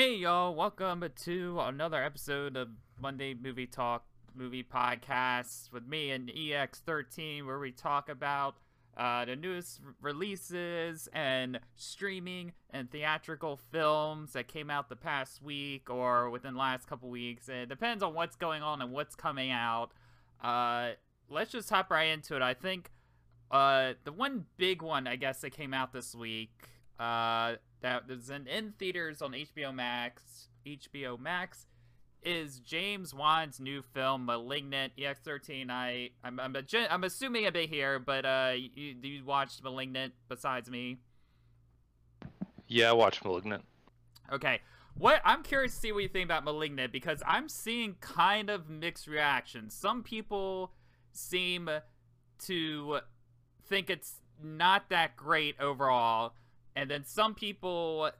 [0.00, 6.30] Hey y'all, welcome to another episode of Monday Movie Talk movie podcast with me and
[6.30, 8.54] EX13 where we talk about
[8.96, 15.90] uh, the newest releases and streaming and theatrical films that came out the past week
[15.90, 17.50] or within the last couple weeks.
[17.50, 19.90] It depends on what's going on and what's coming out.
[20.42, 20.92] Uh,
[21.28, 22.40] let's just hop right into it.
[22.40, 22.90] I think
[23.50, 26.70] uh, the one big one, I guess, that came out this week
[27.00, 30.48] uh, that is in, in theaters on HBO Max.
[30.66, 31.66] HBO Max
[32.22, 35.70] is James Wan's new film *Malignant* EX13.
[35.70, 40.12] I I'm I'm, a, I'm assuming a bit here, but uh, you you watched *Malignant*
[40.28, 40.98] besides me?
[42.68, 43.64] Yeah, I watched *Malignant*.
[44.30, 44.60] Okay,
[44.94, 48.68] what I'm curious to see what you think about *Malignant* because I'm seeing kind of
[48.68, 49.74] mixed reactions.
[49.74, 50.72] Some people
[51.12, 51.70] seem
[52.40, 53.00] to
[53.66, 56.34] think it's not that great overall,
[56.76, 58.10] and then some people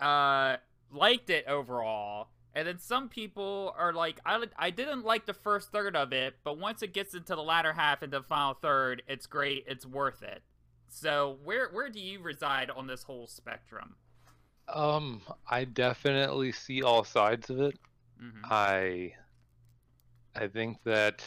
[0.00, 0.56] uh
[0.90, 2.28] liked it overall.
[2.56, 6.36] And then some people are like, I, I didn't like the first third of it,
[6.44, 9.84] but once it gets into the latter half and the final third, it's great, it's
[9.84, 10.40] worth it.
[10.88, 13.96] So where where do you reside on this whole spectrum?
[14.68, 17.76] Um, I definitely see all sides of it.
[18.22, 18.44] Mm-hmm.
[18.44, 19.14] I
[20.36, 21.26] I think that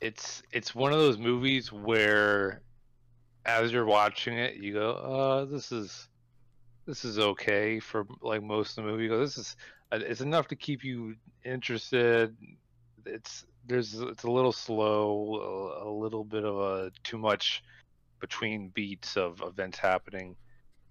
[0.00, 2.62] it's it's one of those movies where
[3.48, 6.08] as you're watching it, you go, "Uh, this is
[6.86, 9.56] this is okay for like most of the movie." You go, "This is
[9.90, 12.36] uh, it's enough to keep you interested."
[13.06, 17.62] It's there's it's a little slow, a, a little bit of a too much
[18.20, 20.36] between beats of events happening.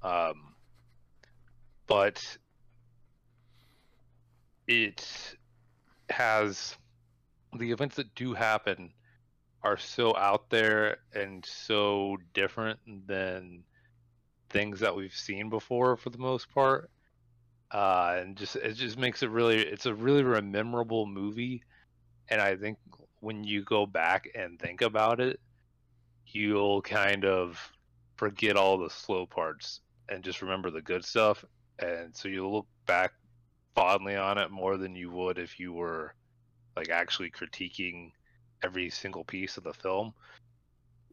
[0.02, 0.55] Um,
[1.86, 2.38] but
[4.67, 5.36] it
[6.09, 6.75] has
[7.58, 8.92] the events that do happen
[9.63, 13.64] are so out there and so different than
[14.49, 16.89] things that we've seen before for the most part.
[17.72, 21.64] Uh, and just it just makes it really it's a really memorable movie.
[22.30, 22.77] And i think
[23.19, 25.39] when you go back and think about it
[26.31, 27.71] you'll kind of
[28.15, 31.43] forget all the slow parts and just remember the good stuff.
[31.80, 33.14] And so you'll look back
[33.76, 36.14] fondly on it more than you would if you were
[36.76, 38.11] like actually critiquing
[38.63, 40.13] every single piece of the film.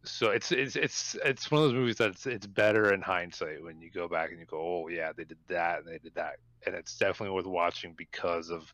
[0.05, 3.81] So it's it's it's it's one of those movies that's it's better in hindsight when
[3.81, 6.37] you go back and you go oh yeah they did that and they did that.
[6.67, 8.73] And it's definitely worth watching because of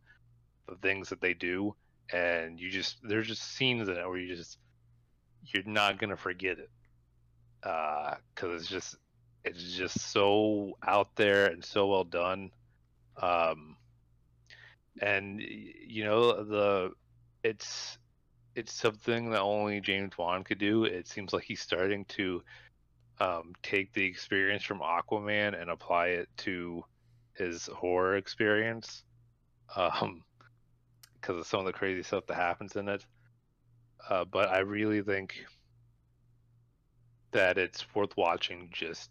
[0.68, 1.74] the things that they do.
[2.12, 4.58] And you just there's just scenes in it where you just
[5.46, 6.70] you're not gonna forget it.
[7.62, 8.96] Uh because it's just
[9.44, 12.50] it's just so out there and so well done.
[13.22, 13.76] Um
[15.00, 16.90] and you know the
[17.44, 17.98] it's
[18.54, 20.84] it's something that only James Wan could do.
[20.84, 22.42] It seems like he's starting to
[23.20, 26.84] um, take the experience from Aquaman and apply it to
[27.34, 29.04] his horror experience,
[29.76, 30.22] um,
[31.14, 33.04] because of some of the crazy stuff that happens in it.
[34.08, 35.44] Uh, but I really think
[37.32, 39.10] that it's worth watching just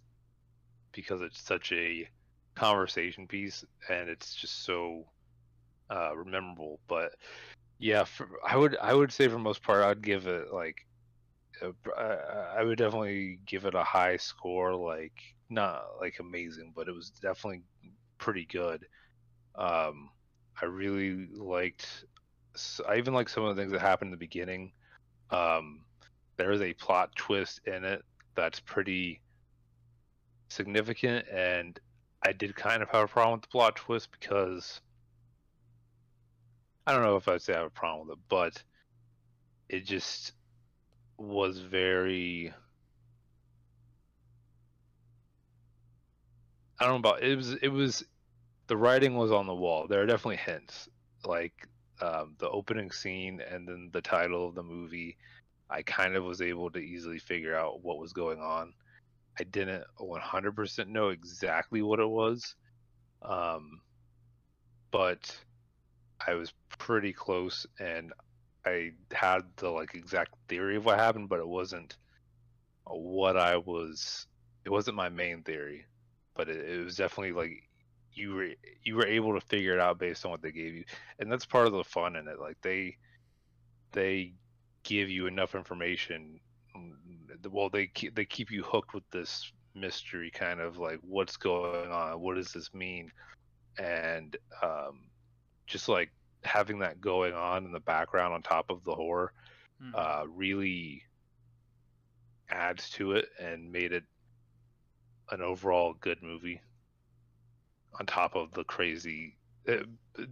[0.91, 2.09] because it's such a
[2.56, 5.06] conversation piece and it's just so
[5.89, 6.79] uh, memorable.
[6.88, 7.13] But
[7.79, 10.85] yeah, for, I would I would say for most part I'd give it like
[11.97, 15.13] I would definitely give it a high score, like
[15.50, 17.63] not like amazing, but it was definitely
[18.18, 18.85] pretty good.
[19.56, 20.09] Um,
[20.62, 22.06] I really liked.
[22.88, 24.73] I even like some of the things that happened in the beginning.
[25.31, 25.81] Um,
[26.38, 28.03] there is a plot twist in it
[28.35, 29.22] that's pretty
[30.50, 31.79] significant, and
[32.25, 34.81] I did kind of have a problem with the plot twist because
[36.89, 38.63] I don't know if I'd say I have a problem with it, but
[39.69, 40.31] it just
[41.19, 42.51] was very.
[46.79, 48.03] I don't know about it was it was
[48.66, 49.85] the writing was on the wall.
[49.88, 50.89] There are definitely hints,
[51.23, 51.53] like
[52.01, 55.16] um, the opening scene and then the title of the movie.
[55.69, 58.73] I kind of was able to easily figure out what was going on.
[59.39, 62.56] I didn't 100% know exactly what it was,
[63.21, 63.81] um,
[64.89, 65.39] but
[66.27, 68.13] I was pretty close, and
[68.66, 71.98] I had the like exact theory of what happened, but it wasn't
[72.86, 74.27] what I was.
[74.66, 75.86] It wasn't my main theory,
[76.36, 77.69] but it, it was definitely like
[78.13, 78.50] you were
[78.83, 80.86] you were able to figure it out based on what they gave you,
[81.19, 82.39] and that's part of the fun in it.
[82.39, 82.98] Like they
[83.92, 84.33] they
[84.83, 86.39] give you enough information.
[86.77, 91.92] mm, Well, they they keep you hooked with this mystery, kind of like what's going
[91.92, 93.12] on, what does this mean,
[93.80, 95.08] and um,
[95.69, 96.12] just like
[96.44, 99.33] having that going on in the background on top of the horror
[99.81, 99.95] Mhm.
[99.95, 101.04] uh, really
[102.50, 104.04] adds to it and made it
[105.31, 106.62] an overall good movie.
[108.00, 109.38] on top of the crazy.
[109.66, 109.86] It,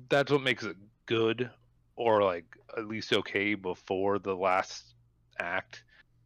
[0.09, 1.51] that's what makes it good,
[1.95, 2.45] or like
[2.77, 4.95] at least okay before the last
[5.39, 5.83] act,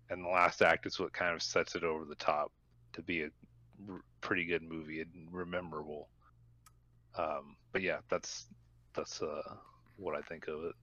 [0.10, 2.52] and the last act is what kind of sets it over the top
[2.94, 3.32] to be a
[3.90, 6.10] r- pretty good movie and rememberable.
[7.18, 8.48] Um, but yeah, that's
[8.94, 9.56] that's uh,
[9.98, 10.76] what I think of it.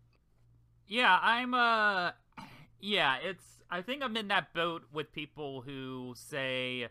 [0.86, 2.12] Yeah, I'm uh
[2.80, 6.88] yeah, it's I think I'm in that boat with people who say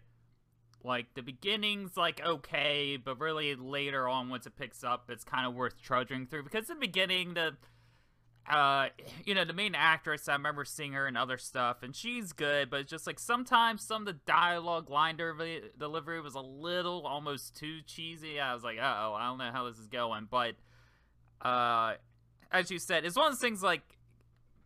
[0.84, 5.48] like the beginning's like okay, but really later on once it picks up it's kind
[5.48, 7.58] of worth trudging through because in the beginning the
[8.48, 8.88] uh
[9.26, 12.70] you know the main actress I remember seeing her in other stuff and she's good
[12.70, 17.56] but it's just like sometimes some of the dialogue line delivery was a little almost
[17.56, 18.40] too cheesy.
[18.40, 20.56] I was like, "Uh-oh, I don't know how this is going." But
[21.42, 21.94] uh
[22.52, 23.82] as you said, it's one of those things like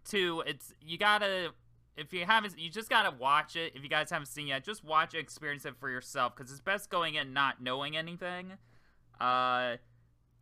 [0.06, 0.44] too.
[0.46, 1.52] It's you gotta
[1.98, 3.74] if you haven't, you just gotta watch it.
[3.76, 6.52] If you guys haven't seen it yet, just watch it, experience it for yourself, because
[6.52, 8.54] it's best going in not knowing anything.
[9.20, 9.78] Uh,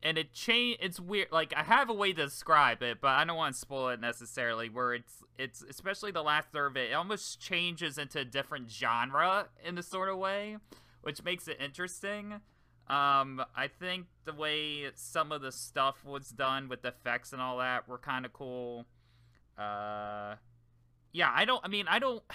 [0.02, 0.78] and it change.
[0.81, 1.28] It's weird.
[1.31, 4.00] Like I have a way to describe it, but I don't want to spoil it
[4.00, 4.70] necessarily.
[4.70, 8.72] Where it's it's especially the last third of it, it almost changes into a different
[8.72, 10.58] genre in a sort of way,
[11.02, 12.42] which makes it interesting.
[12.89, 17.41] Um, I think the way some of the stuff was done with the effects and
[17.41, 18.86] all that were kind of cool.
[19.57, 20.36] Uh,
[21.12, 21.63] yeah, I don't.
[21.63, 22.24] I mean, I don't.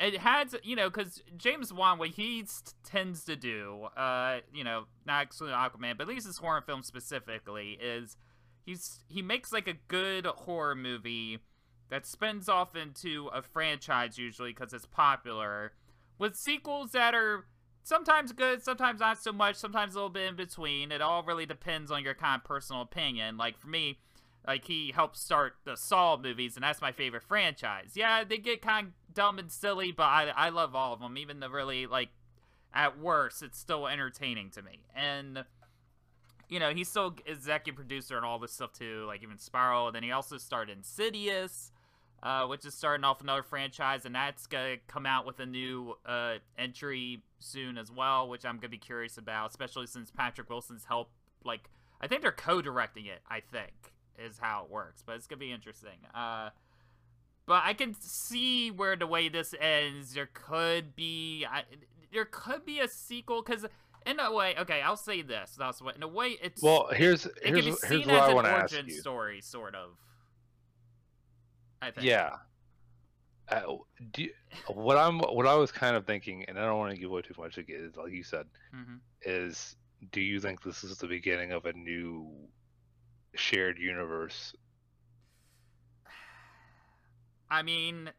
[0.00, 2.44] It has, you know, because James Wan, what he
[2.82, 6.82] tends to do, uh, you know, not excluding Aquaman, but at least his horror film
[6.82, 8.16] specifically, is
[8.66, 11.38] he's he makes like a good horror movie
[11.88, 15.72] that spins off into a franchise usually because it's popular,
[16.18, 17.44] with sequels that are
[17.82, 20.92] sometimes good, sometimes not so much, sometimes a little bit in between.
[20.92, 23.36] It all really depends on your kind of personal opinion.
[23.36, 23.98] Like for me,
[24.46, 27.92] like he helped start the Saw movies, and that's my favorite franchise.
[27.94, 31.16] Yeah, they get kind of dumb and silly, but I I love all of them.
[31.16, 32.08] Even the really like,
[32.74, 34.80] at worst, it's still entertaining to me.
[34.94, 35.44] And
[36.48, 39.86] you know, he's still executive producer and all this stuff too, like even Spiral.
[39.86, 41.72] And then he also started Insidious
[42.22, 45.94] uh, which is starting off another franchise, and that's gonna come out with a new
[46.06, 50.84] uh, entry soon as well, which I'm gonna be curious about, especially since Patrick Wilson's
[50.84, 51.10] help.
[51.44, 51.70] Like,
[52.00, 53.20] I think they're co-directing it.
[53.28, 53.72] I think
[54.18, 55.98] is how it works, but it's gonna be interesting.
[56.14, 56.50] Uh,
[57.46, 61.64] but I can see where the way this ends, there could be, I,
[62.12, 63.66] there could be a sequel because
[64.06, 65.56] in a way, okay, I'll say this.
[65.58, 66.88] That's what in a way it's well.
[66.92, 69.00] Here's it, here's it here's what I want to ask you.
[69.00, 69.90] Story, sort of.
[71.82, 72.06] I think.
[72.06, 72.30] Yeah.
[73.48, 73.76] Uh,
[74.12, 74.30] do you,
[74.68, 77.20] what I'm what I was kind of thinking, and I don't want to give away
[77.22, 77.58] too much.
[77.58, 78.94] Is like you said, mm-hmm.
[79.22, 79.76] is
[80.10, 82.30] do you think this is the beginning of a new
[83.34, 84.54] shared universe?
[87.50, 88.10] I mean,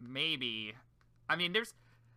[0.00, 0.74] maybe.
[1.28, 1.72] I mean, there's,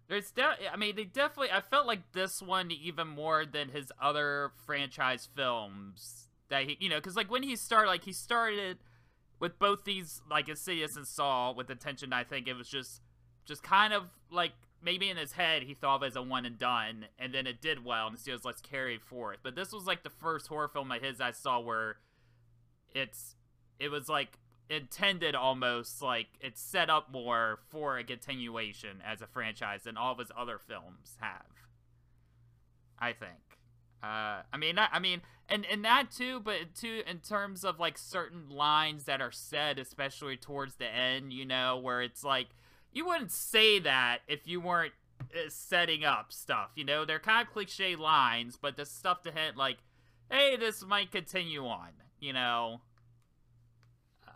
[0.09, 1.51] there's, de- I mean, they definitely.
[1.51, 6.89] I felt like this one even more than his other franchise films that he, you
[6.89, 8.79] know, because like when he started, like he started
[9.39, 13.01] with both these like Insidious and Saw with attention, I think it was just
[13.45, 14.51] just kind of like
[14.81, 17.47] maybe in his head he thought of it as a one and done, and then
[17.47, 19.39] it did well, and was let's carry it forth.
[19.43, 21.97] But this was like the first horror film of his I saw where
[22.93, 23.35] it's
[23.79, 24.39] it was like
[24.69, 30.11] intended almost like it's set up more for a continuation as a franchise than all
[30.11, 31.45] of his other films have.
[32.99, 33.59] I think.
[34.03, 37.79] Uh, I mean, I, I mean, and and that too, but too in terms of
[37.79, 42.47] like certain lines that are said, especially towards the end, you know, where it's like
[42.91, 46.71] you wouldn't say that if you weren't uh, setting up stuff.
[46.75, 49.77] You know, they're kind of cliche lines, but the stuff to hint like,
[50.31, 51.89] hey, this might continue on.
[52.19, 52.81] You know.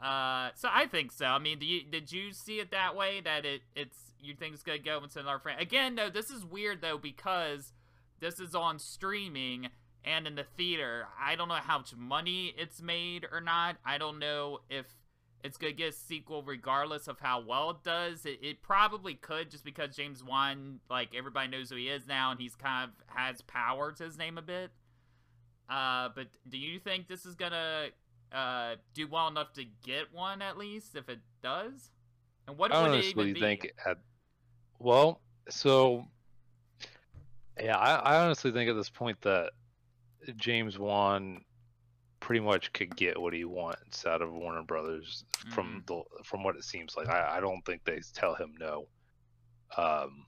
[0.02, 1.26] Uh, so I think so.
[1.26, 3.22] I mean, do you, did you see it that way?
[3.22, 5.60] That it it's you think it's gonna go into another frame?
[5.60, 7.74] Again, though, this is weird though because
[8.20, 9.70] this is on streaming
[10.04, 11.08] and in the theater.
[11.20, 13.78] I don't know how much money it's made or not.
[13.86, 14.86] I don't know if
[15.44, 18.26] it's gonna get a sequel regardless of how well it does.
[18.26, 22.32] It, it, probably could just because James Wan, like everybody knows who he is now,
[22.32, 24.72] and he's kind of has power to his name a bit.
[25.70, 27.88] Uh, but do you think this is gonna
[28.32, 31.92] uh, do well enough to get one at least if it does?
[32.48, 33.40] And what I would honestly it even be?
[33.40, 33.98] think at
[34.80, 36.06] well, so
[37.60, 39.52] yeah, I, I honestly think at this point that
[40.38, 41.44] James Wan
[42.20, 45.80] pretty much could get what he wants out of Warner Brothers from mm-hmm.
[45.88, 47.10] the from what it seems like.
[47.10, 48.88] I, I don't think they tell him no.
[49.76, 50.26] Um,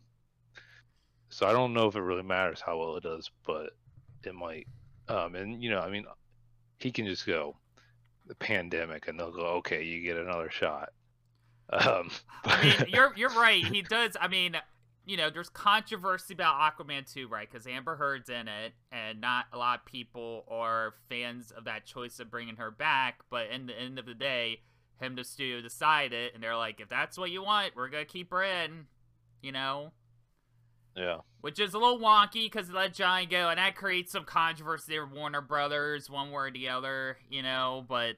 [1.30, 3.72] so I don't know if it really matters how well it does, but
[4.24, 4.68] it might.
[5.08, 6.06] Um, and you know, I mean,
[6.80, 7.56] he can just go
[8.28, 10.90] the pandemic, and they'll go, okay, you get another shot.
[11.72, 12.12] Um,
[12.44, 13.66] I mean, you're you're right.
[13.66, 14.16] He does.
[14.20, 14.58] I mean,
[15.06, 17.50] you know, there's controversy about Aquaman 2, right?
[17.50, 21.86] Because Amber Heard's in it, and not a lot of people are fans of that
[21.86, 23.20] choice of bringing her back.
[23.30, 24.62] But in the end of the day,
[25.00, 28.32] him the studio decided, and they're like, if that's what you want, we're gonna keep
[28.32, 28.86] her in,
[29.42, 29.92] you know.
[30.96, 31.18] Yeah.
[31.42, 34.98] Which is a little wonky because they let Johnny go, and that creates some controversy
[35.00, 37.84] with Warner Brothers, one way or the other, you know.
[37.90, 38.16] But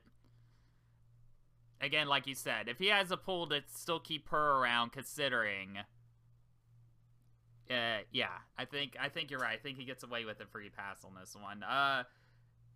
[1.82, 5.80] again, like you said, if he has a pull to still keep her around, considering
[7.70, 9.58] uh, yeah, I think I think you're right.
[9.58, 11.64] I think he gets away with a free pass on this one.
[11.64, 12.04] Uh,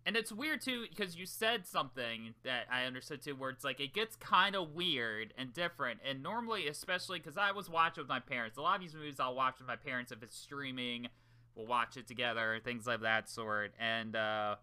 [0.06, 3.80] and it's weird too because you said something that I understood too, where it's like
[3.80, 6.00] it gets kind of weird and different.
[6.08, 9.20] And normally, especially because I was watching with my parents, a lot of these movies
[9.20, 11.08] I'll watch with my parents if it's streaming.
[11.54, 13.72] We'll watch it together, things like that sort.
[13.78, 14.56] And uh,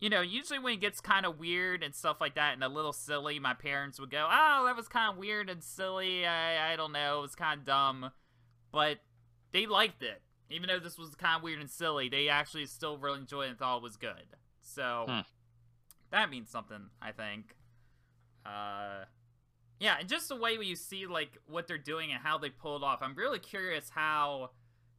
[0.00, 2.68] you know, usually when it gets kind of weird and stuff like that and a
[2.68, 6.26] little silly, my parents would go, "Oh, that was kind of weird and silly.
[6.26, 8.10] I I don't know, it was kind of dumb."
[8.72, 8.98] But
[9.56, 10.20] they liked it.
[10.50, 13.50] Even though this was kind of weird and silly, they actually still really enjoyed it
[13.50, 14.36] and thought it was good.
[14.60, 15.20] So Hmm.
[16.10, 17.56] that means something, I think.
[18.44, 19.06] Uh,
[19.80, 22.84] yeah, and just the way you see like what they're doing and how they pulled
[22.84, 23.00] off.
[23.00, 24.50] I'm really curious how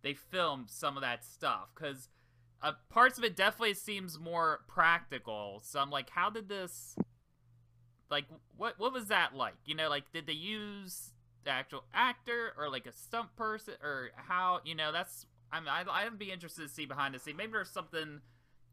[0.01, 2.09] they filmed some of that stuff because
[2.63, 5.61] uh, parts of it definitely seems more practical.
[5.63, 6.95] So I'm like, how did this?
[8.09, 8.25] Like,
[8.57, 9.57] what what was that like?
[9.65, 11.13] You know, like did they use
[11.51, 14.61] actual actor or like a stunt person or how?
[14.65, 17.37] You know, that's I mean, I'd, I'd be interested to see behind the scene.
[17.37, 18.21] Maybe there's something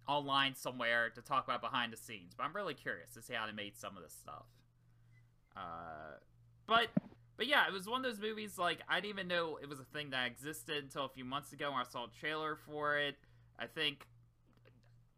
[0.09, 3.47] online somewhere to talk about behind the scenes, but I'm really curious to see how
[3.47, 4.45] they made some of this stuff.
[5.57, 6.19] Uh,
[6.67, 6.89] but
[7.37, 9.81] but yeah, it was one of those movies like I didn't even know it was
[9.81, 12.99] a thing that existed until a few months ago when I saw a trailer for
[12.99, 13.17] it.
[13.59, 14.07] I think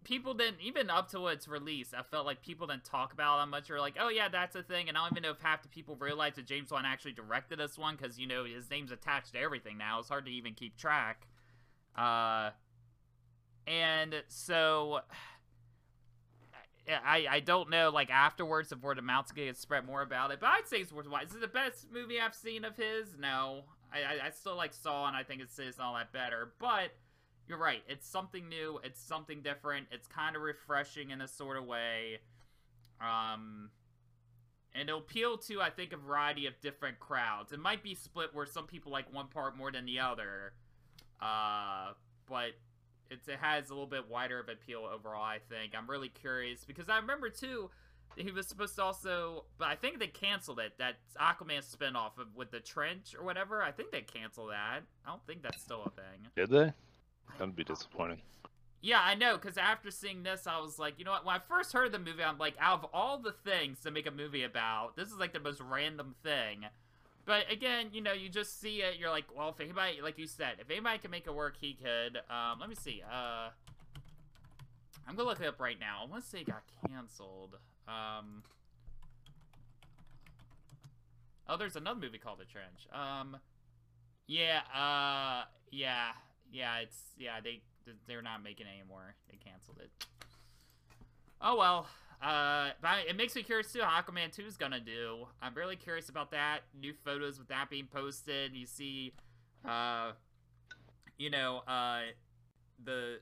[0.06, 1.92] people didn't even up to its release.
[1.92, 3.70] I felt like people didn't talk about it that much.
[3.70, 4.88] Or like, oh yeah, that's a thing.
[4.88, 7.58] And I don't even know if half the people realized that James Wan actually directed
[7.58, 9.98] this one because you know his name's attached to everything now.
[9.98, 11.26] It's hard to even keep track.
[11.96, 12.50] Uh,
[13.66, 15.00] and so
[16.88, 20.30] I I don't know like afterwards if word of mouth's gonna get spread more about
[20.30, 21.24] it, but I'd say it's worthwhile.
[21.24, 23.16] Is it the best movie I've seen of his?
[23.18, 26.52] No, I I, I still like Saw, and I think it's it's not that better,
[26.60, 26.92] but.
[27.48, 27.82] You're right.
[27.88, 28.80] It's something new.
[28.82, 29.86] It's something different.
[29.92, 32.18] It's kind of refreshing in a sort of way.
[33.00, 33.70] Um,
[34.74, 37.52] and it'll appeal to, I think, a variety of different crowds.
[37.52, 40.54] It might be split where some people like one part more than the other.
[41.20, 41.92] Uh,
[42.28, 42.50] but
[43.10, 45.72] it's, it has a little bit wider of appeal overall, I think.
[45.76, 47.70] I'm really curious because I remember, too,
[48.16, 50.72] he was supposed to also, but I think they canceled it.
[50.78, 53.62] That Aquaman spinoff of, with the trench or whatever.
[53.62, 54.82] I think they canceled that.
[55.06, 56.28] I don't think that's still a thing.
[56.34, 56.72] Did they?
[57.38, 58.20] That'd be disappointing.
[58.80, 61.24] Yeah, I know, because after seeing this, I was like, you know what?
[61.24, 64.06] When I first heard the movie, I'm like, out of all the things to make
[64.06, 66.66] a movie about, this is like the most random thing.
[67.24, 70.28] But again, you know, you just see it, you're like, well, if anybody, like you
[70.28, 72.18] said, if anybody can make it work, he could.
[72.30, 73.02] Um, let me see.
[73.10, 73.48] Uh,
[75.08, 76.02] I'm gonna look it up right now.
[76.04, 77.56] I want to say it got canceled.
[77.88, 78.44] Um,
[81.48, 82.86] oh, there's another movie called The Trench.
[82.92, 83.36] Um,
[84.28, 86.10] yeah, uh, yeah,
[86.52, 87.62] yeah, it's yeah they
[88.06, 89.14] they're not making it anymore.
[89.30, 89.90] They canceled it.
[91.40, 91.86] Oh well.
[92.22, 95.26] Uh, but it makes me curious too how Aquaman 2 is gonna do.
[95.42, 96.60] I'm really curious about that.
[96.78, 98.54] New photos with that being posted.
[98.54, 99.12] You see,
[99.64, 100.12] uh,
[101.18, 102.00] you know, uh,
[102.82, 103.18] the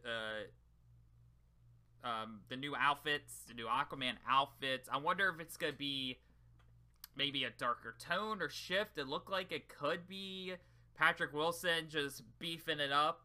[2.04, 4.88] uh, um, the new outfits, the new Aquaman outfits.
[4.92, 6.18] I wonder if it's gonna be
[7.16, 8.98] maybe a darker tone or shift.
[8.98, 10.54] It looked like it could be
[10.96, 13.22] Patrick Wilson just beefing it up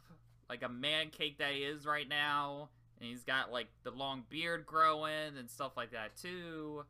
[0.50, 2.70] like a man cake that he is right now.
[3.00, 6.84] And he's got like the long beard growing and stuff like that too.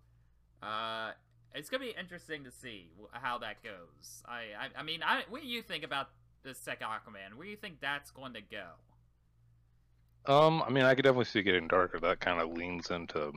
[0.64, 1.12] Uh,
[1.54, 4.24] it's gonna be interesting to see how that goes.
[4.26, 6.10] I, I, I mean, I, what do you think about
[6.44, 7.36] the second Aquaman?
[7.36, 8.66] Where do you think that's going to go?
[10.26, 12.00] Um, I mean, I could definitely see it getting darker.
[12.00, 13.32] That kind of leans into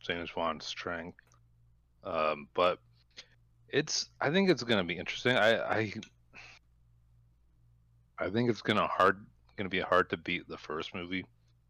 [0.00, 1.18] James Wan's strength.
[2.04, 2.78] Um, but
[3.68, 5.36] it's, I think it's gonna be interesting.
[5.36, 5.92] I, I,
[8.22, 9.24] I think it's gonna hard,
[9.56, 11.24] gonna be hard to beat the first movie,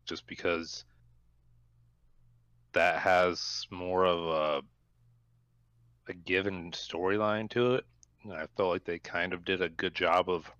[0.04, 0.84] just because
[2.72, 7.84] that has more of a a given storyline to it.
[8.24, 10.50] And I felt like they kind of did a good job of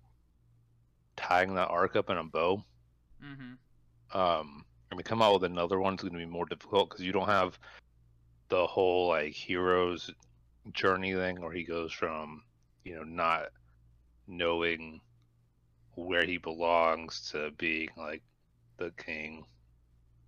[1.15, 2.63] tying that arc up in a bow.
[3.23, 4.17] Mm-hmm.
[4.17, 5.93] Um, and to come out with another one.
[5.93, 7.57] It's going to be more difficult because you don't have
[8.49, 10.11] the whole like hero's
[10.71, 12.43] journey thing where he goes from
[12.83, 13.47] you know not
[14.27, 15.01] knowing
[15.95, 18.23] where he belongs to being like
[18.77, 19.45] the king.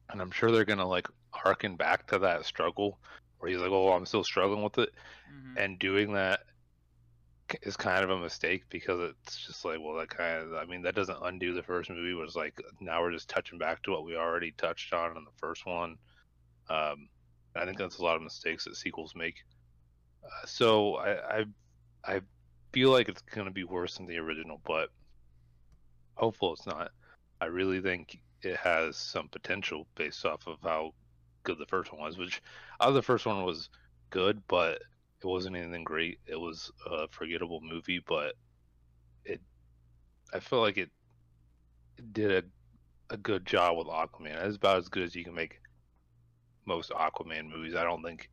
[0.10, 3.00] And I'm sure they're gonna like harken back to that struggle
[3.40, 4.90] where he's like, "Oh, I'm still struggling with it,"
[5.30, 5.58] Mm-hmm.
[5.58, 6.42] and doing that
[7.62, 10.82] is kind of a mistake because it's just like, well, that kind of, I mean,
[10.84, 12.14] that doesn't undo the first movie.
[12.14, 15.32] Was like now we're just touching back to what we already touched on in the
[15.38, 15.98] first one.
[16.70, 17.10] Um,
[17.56, 19.36] I think that's a lot of mistakes that sequels make.
[20.24, 21.46] Uh, so I, I,
[22.06, 22.22] I
[22.74, 24.90] feel like it's gonna be worse than the original, but
[26.16, 26.92] hopeful it's not.
[27.42, 30.94] I really think it has some potential based off of how
[31.44, 32.18] good the first one was.
[32.18, 32.42] Which,
[32.82, 33.70] out the first one was
[34.10, 34.82] good, but
[35.22, 36.20] it wasn't anything great.
[36.26, 38.36] It was a forgettable movie, but
[39.24, 39.42] it
[40.34, 40.90] I feel like it,
[41.98, 42.44] it did a
[43.14, 44.44] a good job with Aquaman.
[44.46, 45.60] It's about as good as you can make
[46.66, 47.76] most Aquaman movies.
[47.76, 48.30] I don't think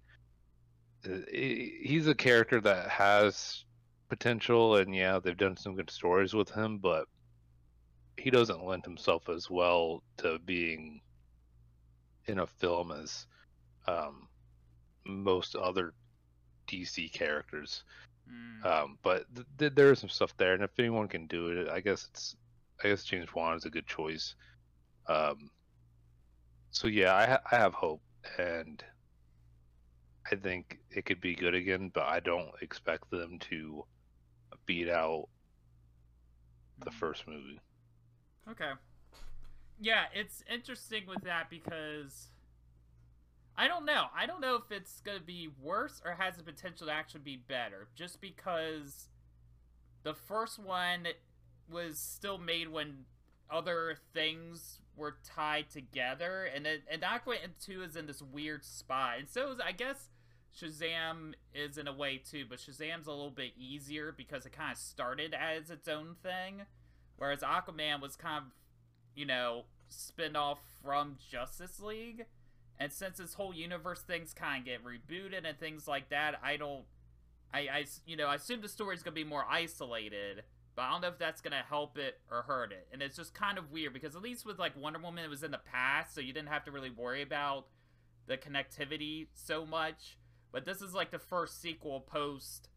[1.04, 3.64] uh, he's a character that has
[4.08, 7.06] potential, and yeah, they've done some good stories with him, but
[8.22, 11.00] he doesn't lend himself as well to being
[12.26, 13.26] in a film as
[13.88, 14.28] um,
[15.04, 15.92] most other
[16.68, 17.82] DC characters.
[18.30, 18.64] Mm.
[18.64, 21.68] Um, but th- th- there is some stuff there, and if anyone can do it,
[21.68, 22.36] I guess it's
[22.84, 24.36] I guess James Wan is a good choice.
[25.08, 25.50] Um,
[26.70, 28.02] so yeah, I, ha- I have hope,
[28.38, 28.84] and
[30.30, 33.84] I think it could be good again, but I don't expect them to
[34.64, 35.26] beat out
[36.84, 36.94] the mm.
[36.94, 37.58] first movie.
[38.50, 38.72] Okay.
[39.80, 42.28] Yeah, it's interesting with that because
[43.56, 44.06] I don't know.
[44.16, 47.20] I don't know if it's going to be worse or has the potential to actually
[47.20, 47.88] be better.
[47.94, 49.08] Just because
[50.02, 51.08] the first one
[51.70, 53.04] was still made when
[53.50, 59.18] other things were tied together, and it, and Aquaman 2 is in this weird spot.
[59.18, 60.10] And so is, I guess
[60.58, 64.72] Shazam is in a way too, but Shazam's a little bit easier because it kind
[64.72, 66.62] of started as its own thing,
[67.22, 68.50] whereas Aquaman was kind of,
[69.14, 72.26] you know, spin off from Justice League.
[72.80, 76.56] And since this whole universe things kind of get rebooted and things like that, I
[76.56, 76.82] don't,
[77.54, 80.42] I, I, you know, I assume the story's gonna be more isolated,
[80.74, 82.88] but I don't know if that's gonna help it or hurt it.
[82.92, 85.44] And it's just kind of weird because at least with like Wonder Woman, it was
[85.44, 87.66] in the past, so you didn't have to really worry about
[88.26, 90.18] the connectivity so much.
[90.50, 92.68] But this is like the first sequel post.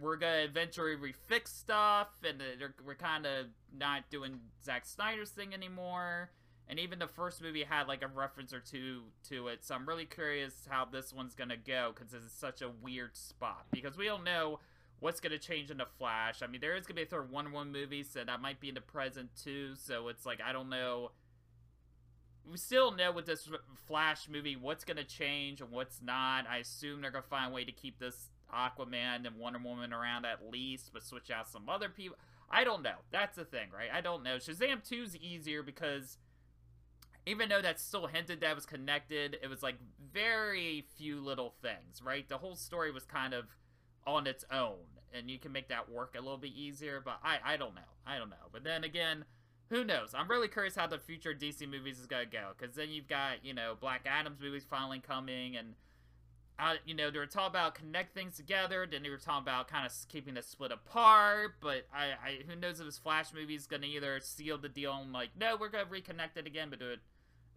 [0.00, 2.42] We're gonna eventually refix stuff, and
[2.84, 6.30] we're kind of not doing Zack Snyder's thing anymore.
[6.68, 9.64] And even the first movie had like a reference or two to it.
[9.64, 13.66] So I'm really curious how this one's to go because it's such a weird spot.
[13.70, 14.58] Because we don't know
[14.98, 16.42] what's to change in the Flash.
[16.42, 18.68] I mean, there is to be a third Wonder Woman movie, so that might be
[18.68, 19.74] in the present too.
[19.76, 21.12] So it's like, I don't know.
[22.50, 23.48] We still know with this
[23.86, 26.46] Flash movie what's to change and what's not.
[26.48, 30.24] I assume they're to find a way to keep this Aquaman and Wonder Woman around
[30.24, 32.16] at least, but switch out some other people.
[32.50, 32.96] I don't know.
[33.10, 33.88] That's the thing, right?
[33.92, 34.36] I don't know.
[34.36, 36.18] Shazam 2 is easier because
[37.26, 39.76] even though that's still hinted that was connected, it was like
[40.12, 42.28] very few little things, right?
[42.28, 43.46] The whole story was kind of
[44.06, 47.38] on its own, and you can make that work a little bit easier, but I,
[47.44, 47.80] I don't know.
[48.06, 48.36] I don't know.
[48.52, 49.24] But then again,
[49.70, 50.14] who knows?
[50.14, 53.08] I'm really curious how the future DC movies is going to go, because then you've
[53.08, 55.74] got, you know, Black Adam's movies finally coming, and,
[56.58, 59.68] uh, you know, they were talking about connect things together, then they were talking about
[59.68, 63.54] kind of keeping it split apart, but I, I who knows if this Flash movie
[63.54, 66.46] is going to either seal the deal and, like, no, we're going to reconnect it
[66.46, 67.00] again, but do it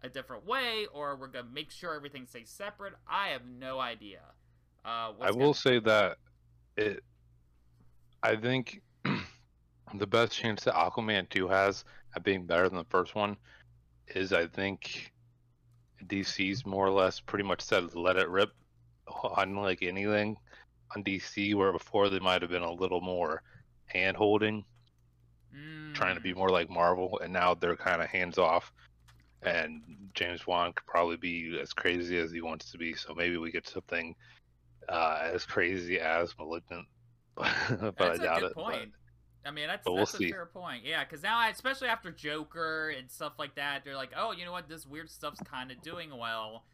[0.02, 2.94] a different way, or we're gonna make sure everything stays separate.
[3.08, 4.20] I have no idea.
[4.84, 6.18] Uh, I will say that
[6.76, 7.02] it.
[8.22, 8.80] I think
[9.94, 11.84] the best chance that Aquaman 2 has
[12.14, 13.36] at being better than the first one
[14.08, 15.12] is I think
[16.06, 18.52] DC's more or less pretty much said let it rip
[19.10, 20.36] on like anything
[20.94, 23.42] on DC where before they might have been a little more
[23.86, 24.64] hand holding
[25.54, 25.94] mm.
[25.94, 28.72] trying to be more like Marvel and now they're kind of hands off
[29.42, 29.82] and
[30.14, 32.94] James Wan could probably be as crazy as he wants to be.
[32.94, 34.14] So maybe we get something
[34.88, 36.86] uh, as crazy as Malignant,
[37.36, 38.54] but that's I doubt it.
[38.54, 38.92] Point.
[39.42, 40.30] But, I mean, that's, that's we'll a see.
[40.30, 40.84] fair point.
[40.84, 44.52] Yeah, because now, especially after Joker and stuff like that, they're like, oh, you know
[44.52, 44.68] what?
[44.68, 46.64] This weird stuff's kind of doing well.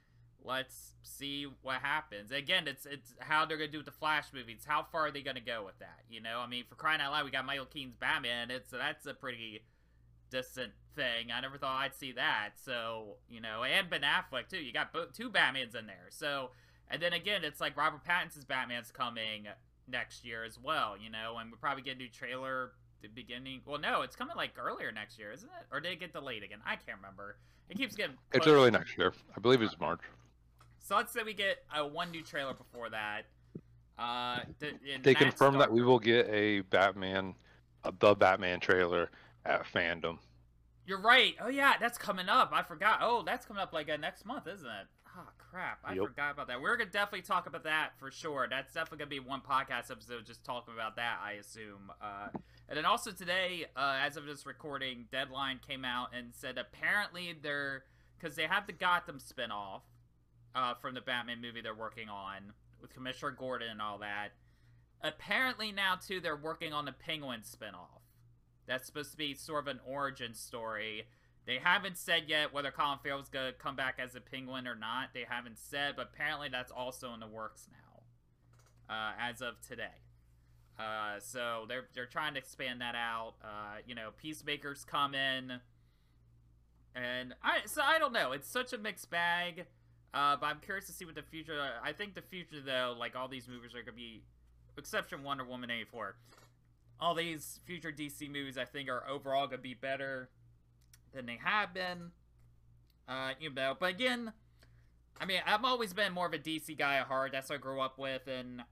[0.46, 2.30] Let's see what happens.
[2.30, 4.64] Again, it's it's how they're gonna do with the Flash movies.
[4.66, 6.00] How far are they gonna go with that?
[6.08, 8.50] You know, I mean, for crying out loud, we got Michael Keaton's Batman.
[8.50, 9.62] It's that's a pretty
[10.30, 11.32] distant thing.
[11.34, 12.50] I never thought I'd see that.
[12.56, 14.58] So, you know, and Ben Affleck too.
[14.58, 16.06] You got both two Batmans in there.
[16.10, 16.50] So,
[16.90, 19.46] and then again, it's like Robert Pattinson's Batman's coming
[19.88, 23.60] next year as well, you know, and we'll probably get a new trailer the beginning.
[23.66, 25.66] Well, no, it's coming like earlier next year, isn't it?
[25.72, 26.58] Or did it get delayed again?
[26.64, 27.36] I can't remember.
[27.68, 28.16] It keeps getting.
[28.30, 28.40] Close.
[28.40, 29.12] It's early next year.
[29.36, 30.00] I believe it's March.
[30.78, 33.22] So let's say we get a one new trailer before that.
[33.98, 37.34] Uh, the, they confirm that we will get a Batman,
[37.84, 39.10] a, the Batman trailer
[39.44, 40.18] at FanDome.
[40.86, 41.34] You're right.
[41.40, 42.50] Oh yeah, that's coming up.
[42.52, 43.00] I forgot.
[43.02, 44.86] Oh, that's coming up like uh, next month, isn't it?
[45.18, 45.78] Oh crap!
[45.82, 46.04] I Yep.
[46.08, 46.60] forgot about that.
[46.60, 48.46] We're gonna definitely talk about that for sure.
[48.48, 51.18] That's definitely gonna be one podcast episode just talking about that.
[51.24, 51.90] I assume.
[52.00, 52.28] Uh,
[52.68, 57.34] and then also today, uh, as of this recording, Deadline came out and said apparently
[57.40, 57.84] they're
[58.20, 59.80] because they have the Gotham spinoff
[60.56, 64.30] uh, from the Batman movie they're working on with Commissioner Gordon and all that.
[65.02, 68.00] Apparently now too they're working on the Penguin spinoff.
[68.66, 71.04] That's supposed to be sort of an origin story.
[71.46, 75.10] They haven't said yet whether Colin Farrell's gonna come back as a penguin or not.
[75.14, 80.02] They haven't said, but apparently that's also in the works now, uh, as of today.
[80.78, 83.34] Uh, so they're they're trying to expand that out.
[83.44, 85.52] Uh, you know, Peacemaker's coming,
[86.94, 88.32] and I so I don't know.
[88.32, 89.66] It's such a mixed bag.
[90.14, 91.60] Uh, but I'm curious to see what the future.
[91.82, 94.22] I think the future though, like all these movies are gonna be,
[94.78, 96.16] exception Wonder Woman '84.
[96.98, 100.30] All these future DC movies, I think, are overall gonna be better
[101.12, 102.12] than they have been.
[103.08, 104.32] Uh, you know, but again,
[105.20, 107.32] I mean, I've always been more of a DC guy at heart.
[107.32, 108.62] That's what I grew up with, and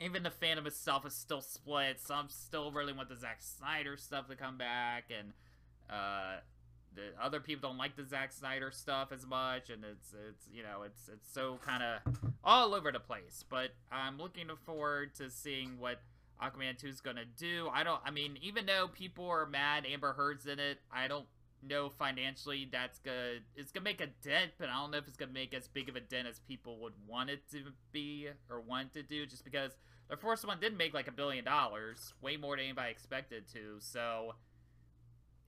[0.00, 2.00] even the fandom itself is still split.
[2.00, 5.32] Some still really want the Zack Snyder stuff to come back, and
[5.90, 6.36] uh,
[6.94, 10.62] the other people don't like the Zack Snyder stuff as much, and it's it's you
[10.62, 13.44] know it's it's so kind of all over the place.
[13.48, 16.00] But I'm looking forward to seeing what
[16.42, 17.68] Aquaman 2 is gonna do.
[17.72, 18.00] I don't.
[18.04, 21.26] I mean, even though people are mad Amber Heard's in it, I don't
[21.66, 25.16] know financially that's gonna it's gonna make a dent, but I don't know if it's
[25.16, 28.60] gonna make as big of a dent as people would want it to be or
[28.60, 29.26] want to do.
[29.26, 29.72] Just because
[30.08, 33.76] the first one did make like a billion dollars, way more than anybody expected to.
[33.80, 34.34] So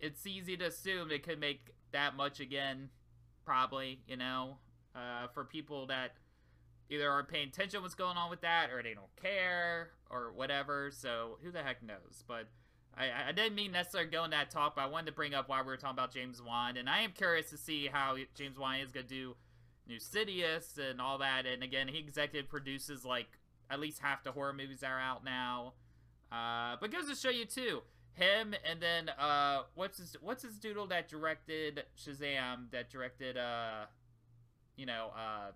[0.01, 2.91] it's easy to assume it could make that much again,
[3.45, 4.01] probably.
[4.07, 4.59] You know,
[4.95, 6.13] uh, for people that
[6.89, 10.33] either aren't paying attention to what's going on with that, or they don't care, or
[10.33, 10.91] whatever.
[10.93, 12.25] So who the heck knows?
[12.27, 12.49] But
[12.97, 15.49] I, I didn't mean necessarily go in that talk, but I wanted to bring up
[15.49, 18.59] why we were talking about James Wan, and I am curious to see how James
[18.59, 19.37] Wan is gonna do
[19.89, 21.47] Insidious and all that.
[21.47, 23.39] And again, he executive produces like
[23.71, 25.75] at least half the horror movies that are out now.
[26.33, 27.83] Uh, but goes to show you too,
[28.17, 33.85] him and then uh, what's his what's his doodle that directed Shazam that directed uh,
[34.77, 35.53] you know uh,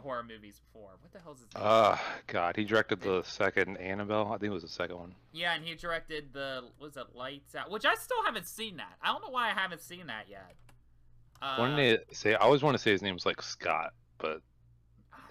[0.00, 0.90] horror movies before.
[1.00, 1.62] What the hell's his name?
[1.66, 4.26] Uh, God, he directed the second Annabelle.
[4.28, 5.14] I think it was the second one.
[5.32, 8.94] Yeah, and he directed the was it Lights Out, which I still haven't seen that.
[9.02, 10.54] I don't know why I haven't seen that yet.
[11.40, 14.40] Uh, One day, say I always want to say his name's like Scott, but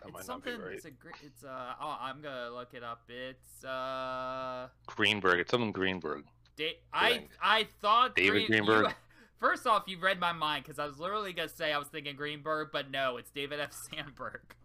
[0.03, 0.59] that might it's something.
[0.59, 0.73] right.
[0.73, 1.15] It's a great.
[1.23, 1.73] It's uh.
[1.79, 3.03] Oh, I'm gonna look it up.
[3.09, 4.67] It's uh.
[4.87, 5.39] Greenberg.
[5.39, 6.25] It's something Greenberg.
[6.55, 8.85] Da- I I thought David Green- Greenberg?
[8.87, 8.93] you-
[9.39, 12.15] first off, you read my mind because I was literally gonna say I was thinking
[12.15, 13.71] Greenberg, but no, it's David F.
[13.91, 14.41] Sandberg.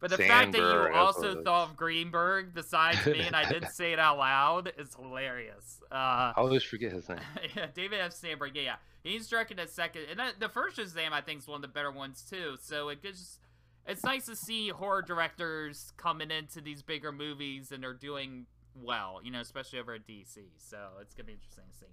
[0.00, 3.92] But the fact that you also thought of Greenberg besides me and I didn't say
[3.92, 5.80] it out loud is hilarious.
[5.92, 7.20] Uh, I always forget his name.
[7.56, 8.12] yeah, David F.
[8.12, 8.56] Sandberg.
[8.56, 8.74] Yeah, yeah.
[9.04, 11.68] He's directing a second, and that, the first Shazam I think is one of the
[11.68, 12.56] better ones too.
[12.62, 13.38] So it gives,
[13.86, 19.20] it's nice to see horror directors coming into these bigger movies and they're doing well.
[19.22, 20.38] You know, especially over at DC.
[20.58, 21.92] So it's gonna be interesting to see.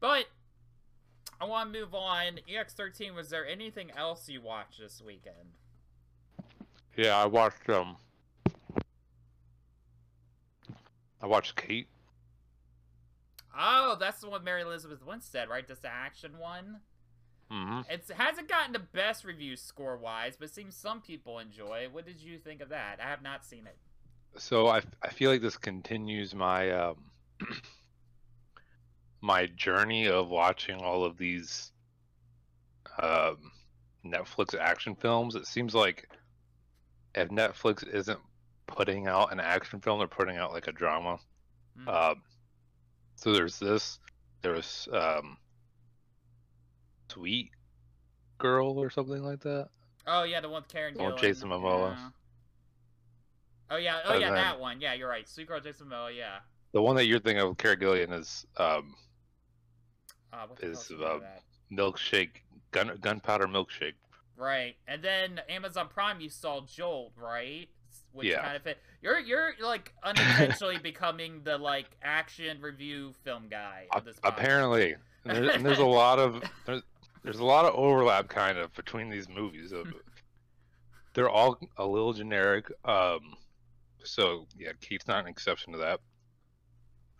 [0.00, 0.26] But
[1.40, 2.40] I want to move on.
[2.48, 3.14] EX13.
[3.14, 5.54] Was there anything else you watched this weekend?
[6.96, 7.96] Yeah, I watched um.
[11.20, 11.88] I watched Kate.
[13.58, 15.66] Oh, that's the one Mary Elizabeth Winstead, right?
[15.66, 16.80] That's the action one.
[17.50, 17.90] Mm-hmm.
[17.90, 21.84] It hasn't gotten the best reviews score wise, but it seems some people enjoy.
[21.84, 21.92] it.
[21.92, 22.98] What did you think of that?
[23.02, 23.76] I have not seen it.
[24.38, 26.96] So I I feel like this continues my um
[29.20, 31.72] my journey of watching all of these
[33.00, 33.52] um
[34.04, 35.34] Netflix action films.
[35.34, 36.08] It seems like
[37.14, 38.20] if Netflix isn't
[38.66, 41.18] putting out an action film, they're putting out like a drama.
[41.78, 41.88] Hmm.
[41.88, 42.22] Um,
[43.16, 43.98] so there's this.
[44.42, 45.38] There's um,
[47.10, 47.50] Sweet
[48.38, 49.68] Girl or something like that.
[50.06, 51.22] oh yeah, the one with Karen the one with Gillan.
[51.22, 51.96] Jason Momoa.
[51.96, 52.08] Yeah.
[53.70, 54.80] Oh yeah, oh And yeah, then- that one.
[54.80, 55.28] Yeah, you're right.
[55.28, 56.16] Sweet Girl Jason Momoa.
[56.16, 56.38] Yeah.
[56.72, 58.94] The one that you're thinking of, Karen Gillan, is um,
[60.32, 61.26] Uh, Is, hell's the name of uh,
[61.72, 62.30] milkshake,
[62.70, 63.94] gun gunpowder milkshake.
[64.36, 67.68] Right, and then Amazon Prime, you saw Jolt, right?
[68.12, 68.42] Which Yeah.
[68.42, 68.78] kind of fit.
[69.00, 74.16] You're you're like unintentionally becoming the like action review film guy of this.
[74.18, 74.28] podcast.
[74.28, 76.82] Apparently, and there's, and there's a lot of there's,
[77.22, 79.72] there's a lot of overlap kind of between these movies.
[81.14, 82.70] They're all a little generic.
[82.84, 83.36] Um,
[84.06, 86.00] so yeah, Kate's not an exception to that.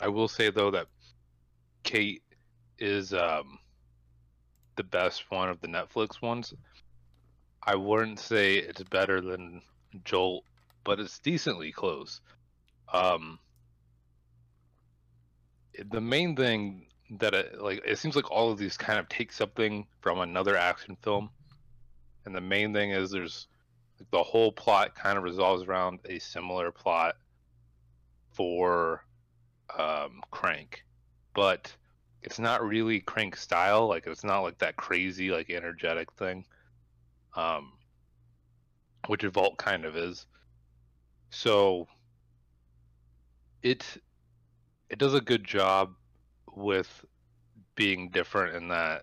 [0.00, 0.86] I will say though that
[1.82, 2.22] Kate
[2.78, 3.58] is um,
[4.76, 6.54] the best one of the Netflix ones.
[7.62, 9.62] I wouldn't say it's better than
[10.04, 10.44] Jolt,
[10.84, 12.20] but it's decently close.
[12.92, 13.38] Um,
[15.90, 16.86] the main thing
[17.18, 20.56] that it, like it seems like all of these kind of take something from another
[20.56, 21.30] action film,
[22.24, 23.48] and the main thing is there's
[24.10, 27.16] the whole plot kind of resolves around a similar plot
[28.32, 29.04] for
[29.78, 30.84] um, Crank,
[31.34, 31.74] but
[32.22, 33.86] it's not really Crank style.
[33.86, 36.44] Like it's not like that crazy, like energetic thing,
[37.34, 37.72] um,
[39.06, 40.26] which Jolt kind of is.
[41.30, 41.88] So
[43.62, 43.84] it
[44.88, 45.94] it does a good job
[46.54, 47.04] with
[47.74, 49.02] being different in that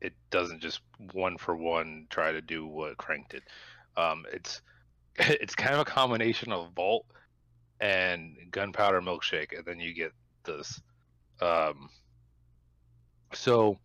[0.00, 0.80] it doesn't just
[1.12, 3.42] one for one try to do what Crank did.
[3.96, 4.60] Um, it's
[5.16, 7.06] it's kind of a combination of Jolt
[7.80, 10.12] and Gunpowder Milkshake, and then you get
[10.44, 10.80] this.
[11.40, 11.88] Um,
[13.32, 13.78] so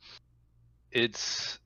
[0.91, 1.59] it's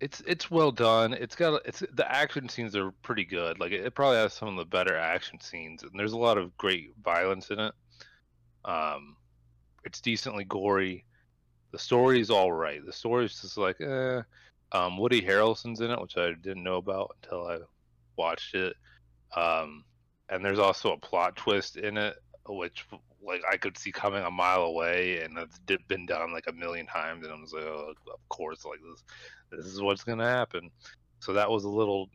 [0.00, 1.12] it's it's well done.
[1.12, 3.60] It's got it's the action scenes are pretty good.
[3.60, 6.38] Like it, it probably has some of the better action scenes, and there's a lot
[6.38, 7.72] of great violence in it.
[8.64, 9.16] Um,
[9.84, 11.04] it's decently gory.
[11.70, 12.84] The story is all right.
[12.84, 14.22] The story is just like, eh.
[14.72, 17.58] Um, Woody Harrelson's in it, which I didn't know about until I
[18.16, 18.74] watched it.
[19.36, 19.84] Um,
[20.28, 22.86] and there's also a plot twist in it, which
[23.24, 25.58] like I could see coming a mile away, and it's
[25.88, 29.02] been done like a million times, and I was like, oh, of course, like this,
[29.50, 30.70] this is what's gonna happen.
[31.20, 32.10] So that was a little,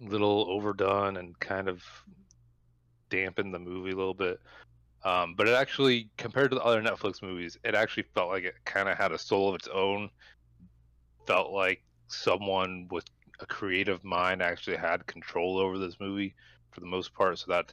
[0.00, 1.84] little overdone and kind of
[3.10, 4.40] dampened the movie a little bit.
[5.04, 8.54] Um, but it actually, compared to the other Netflix movies, it actually felt like it
[8.64, 10.10] kind of had a soul of its own.
[11.26, 13.04] Felt like someone with
[13.40, 16.34] a creative mind actually had control over this movie
[16.70, 17.38] for the most part.
[17.38, 17.72] So that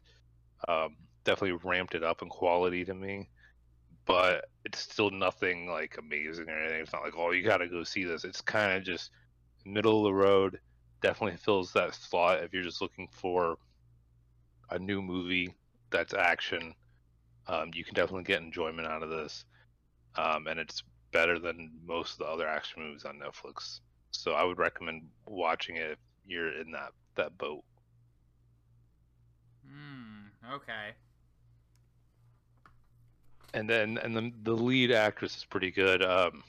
[0.68, 3.30] um, definitely ramped it up in quality to me.
[4.06, 6.82] But it's still nothing like amazing or anything.
[6.82, 8.26] It's not like, oh, you got to go see this.
[8.26, 9.12] It's kind of just
[9.66, 10.60] middle of the road.
[11.02, 13.58] Definitely fills that slot if you're just looking for
[14.70, 15.54] a new movie
[15.90, 16.74] that's action
[17.48, 19.46] um, you can definitely get enjoyment out of this,
[20.16, 20.84] um, and it's
[21.14, 23.80] better than most of the other action movies on Netflix.
[24.12, 27.64] So I would recommend watching it if you're in that that boat.
[29.66, 30.54] Hmm.
[30.56, 30.92] Okay.
[33.54, 36.04] And then and the the lead actress is pretty good.
[36.04, 36.44] Um,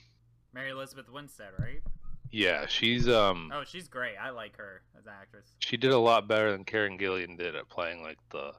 [0.53, 1.83] Mary Elizabeth Winstead, right?
[2.31, 3.53] Yeah, she's um.
[3.55, 4.17] Oh, she's great.
[4.21, 5.47] I like her as an actress.
[5.61, 8.53] She did a lot better than Karen Gillan did at playing like the,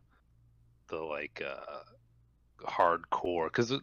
[0.88, 1.82] the like uh
[2.64, 3.74] hardcore because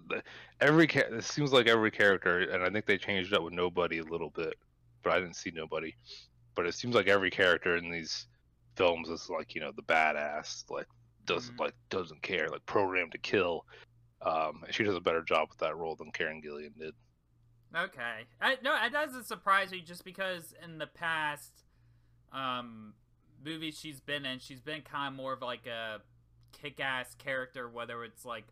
[0.61, 4.05] every it seems like every character, and I think they changed up with nobody a
[4.05, 4.55] little bit,
[5.03, 5.95] but I didn't see nobody.
[6.55, 8.27] But it seems like every character in these
[8.77, 10.87] films is like you know the badass, like
[11.27, 11.63] doesn't mm-hmm.
[11.63, 13.65] like doesn't care, like programmed to kill.
[14.23, 16.95] Um, she does a better job with that role than Karen Gillan did.
[17.75, 21.65] Okay, I, no, it doesn't surprise me just because in the past,
[22.33, 22.93] um,
[23.45, 26.01] movies she's been in, she's been kind of more of like a
[26.53, 28.45] kick-ass character, whether it's like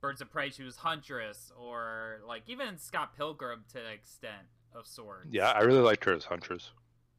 [0.00, 4.86] Birds of Prey, she was Huntress, or like even Scott Pilgrim to an extent of
[4.86, 5.28] sorts.
[5.30, 6.70] Yeah, I really liked her as Huntress.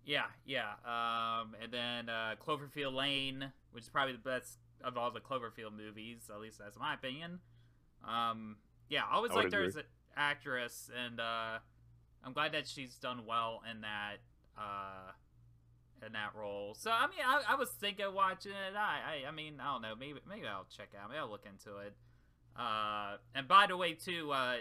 [0.06, 0.72] Yeah, yeah.
[0.86, 5.76] Um, and then uh, Cloverfield Lane, which is probably the best of all the Cloverfield
[5.76, 7.40] movies, at least that's my opinion.
[8.08, 8.58] Um,
[8.90, 9.84] yeah, I always I liked her as an
[10.16, 11.60] actress, and uh,
[12.24, 14.18] I'm glad that she's done well in that
[14.58, 15.12] uh,
[16.06, 16.76] in that role.
[16.78, 18.76] So I mean, I, I was thinking of watching it.
[18.78, 19.94] I, I I mean, I don't know.
[20.00, 21.10] Maybe maybe I'll check out.
[21.10, 21.94] Maybe I'll look into it.
[22.58, 24.56] Uh, and by the way, too, uh,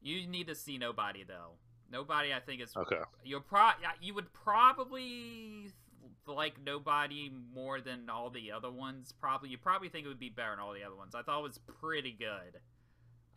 [0.00, 1.52] you need to see Nobody though.
[1.90, 3.00] Nobody, I think is okay.
[3.24, 5.70] You're pro you would probably
[6.26, 9.12] like Nobody more than all the other ones.
[9.20, 11.14] Probably you probably think it would be better than all the other ones.
[11.14, 12.60] I thought it was pretty good.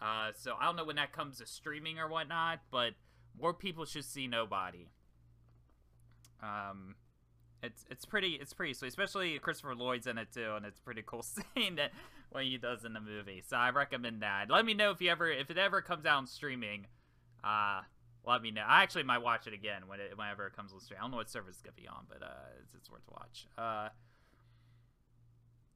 [0.01, 2.91] Uh, so I don't know when that comes to streaming or whatnot, but
[3.39, 4.87] more people should see Nobody.
[6.41, 6.95] Um,
[7.63, 11.03] it's it's pretty it's pretty sweet, especially Christopher Lloyd's in it too, and it's pretty
[11.05, 11.23] cool
[11.55, 11.91] seeing that
[12.29, 13.43] what he does in the movie.
[13.47, 14.49] So I recommend that.
[14.49, 16.87] Let me know if you ever if it ever comes out on streaming.
[17.43, 17.81] Uh,
[18.25, 18.63] let me know.
[18.67, 20.99] I actually might watch it again when it whenever it comes on stream.
[20.99, 23.11] I don't know what service it's gonna be on, but uh, it's, it's worth to
[23.11, 23.47] watch.
[23.57, 23.89] Uh,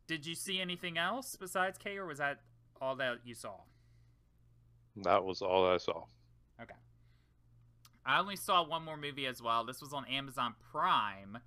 [0.08, 2.41] did you see anything else besides K, or was that
[2.82, 3.56] all that you saw?
[4.98, 6.04] That was all I saw.
[6.62, 6.76] Okay.
[8.06, 9.63] I only saw one more movie as well.
[9.63, 11.38] This was on Amazon Prime.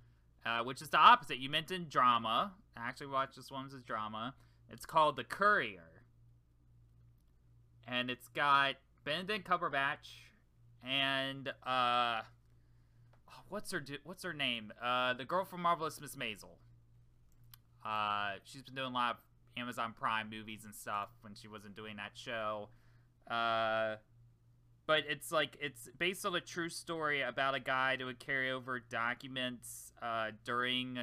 [0.45, 1.39] Uh, which is the opposite.
[1.39, 2.53] You mentioned drama.
[2.77, 4.35] I actually watched this one as drama.
[4.69, 6.03] It's called The Courier.
[7.87, 10.25] And it's got Benedict Cumberbatch
[10.87, 12.21] and uh
[13.49, 14.71] what's her what's her name?
[14.83, 16.57] Uh the girl from Marvelous Miss Maisel.
[17.85, 19.17] Uh she's been doing a lot of
[19.57, 22.69] Amazon Prime movies and stuff when she wasn't doing that show.
[23.29, 23.95] Uh
[24.87, 28.51] but it's like it's based on a true story about a guy that would carry
[28.51, 30.99] over documents uh, during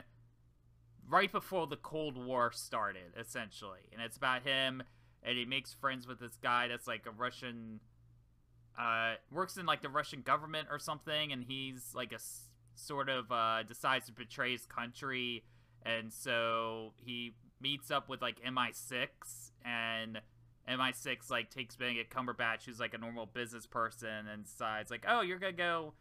[1.08, 4.82] right before the Cold War started, essentially, and it's about him
[5.22, 7.80] and he makes friends with this guy that's like a Russian,
[8.78, 12.18] uh, works in like the Russian government or something, and he's like a
[12.74, 15.44] sort of uh, decides to betray his country,
[15.84, 19.06] and so he meets up with like MI6,
[19.64, 20.20] and
[20.68, 25.20] MI6 like takes Benedict Cumberbatch, who's like a normal business person, and decides like, oh,
[25.20, 25.94] you're gonna go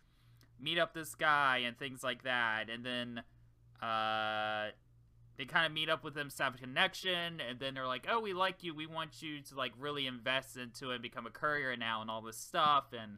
[0.60, 3.24] meet up this guy and things like that, and then
[3.82, 4.70] uh,
[5.38, 8.20] they kind of meet up with him, have a connection, and then they're like, oh,
[8.20, 11.32] we like you, we want you to like really invest into it, and become a
[11.32, 13.18] courier now, and all this stuff, and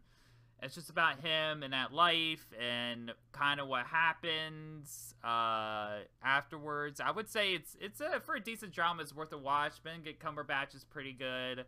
[0.64, 7.02] it's just about him and that life and kind of what happens uh, afterwards.
[7.02, 9.04] I would say it's it's a for a decent drama.
[9.04, 9.84] It's worth a watch.
[9.84, 11.66] Benedict Cumberbatch is pretty good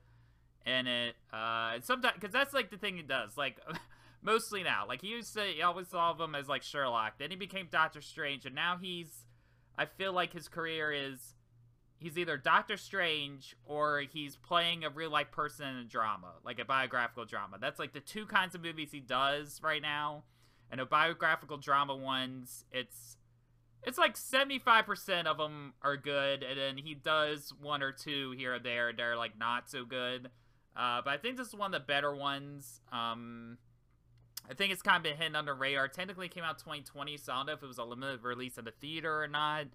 [0.65, 1.15] in it.
[1.33, 3.37] Uh, sometimes because that's like the thing he does.
[3.37, 3.59] Like
[4.21, 7.17] mostly now, like he used to he always saw him as like Sherlock.
[7.19, 9.25] Then he became Doctor Strange, and now he's.
[9.77, 11.35] I feel like his career is
[11.97, 16.59] he's either Doctor Strange or he's playing a real life person in a drama, like
[16.59, 17.57] a biographical drama.
[17.59, 20.23] That's like the two kinds of movies he does right now.
[20.71, 23.17] And a biographical drama ones, it's
[23.83, 28.55] it's like 75% of them are good and then he does one or two here
[28.55, 30.31] or there they're like not so good.
[30.75, 32.81] Uh, but I think this is one of the better ones.
[32.91, 33.57] Um,
[34.49, 35.87] I think it's kind of been hidden under radar.
[35.87, 38.65] Technically came out 2020, so I don't know if it was a limited release in
[38.65, 39.65] the theater or not.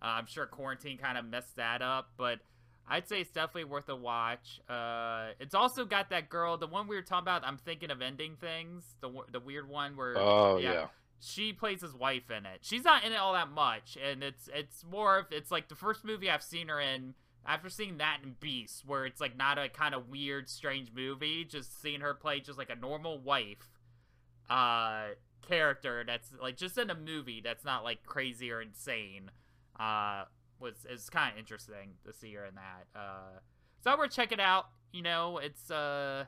[0.00, 2.40] Uh, I'm sure quarantine kind of messed that up, but
[2.88, 4.60] I'd say it's definitely worth a watch.
[4.68, 7.44] Uh, it's also got that girl, the one we were talking about.
[7.44, 8.96] I'm thinking of ending things.
[9.00, 10.86] The the weird one where oh yeah, yeah.
[11.20, 12.60] she plays his wife in it.
[12.62, 15.74] She's not in it all that much, and it's it's more of it's like the
[15.74, 17.14] first movie I've seen her in.
[17.46, 21.44] After seeing that in Beast, where it's like not a kind of weird, strange movie,
[21.44, 23.70] just seeing her play just like a normal wife,
[24.50, 25.06] uh,
[25.46, 29.30] character that's like just in a movie that's not like crazy or insane
[29.78, 30.24] uh,
[30.60, 32.98] was is kind of interesting to see her in that.
[32.98, 33.40] Uh,
[33.82, 34.66] so we're check it out.
[34.92, 36.24] You know, it's uh,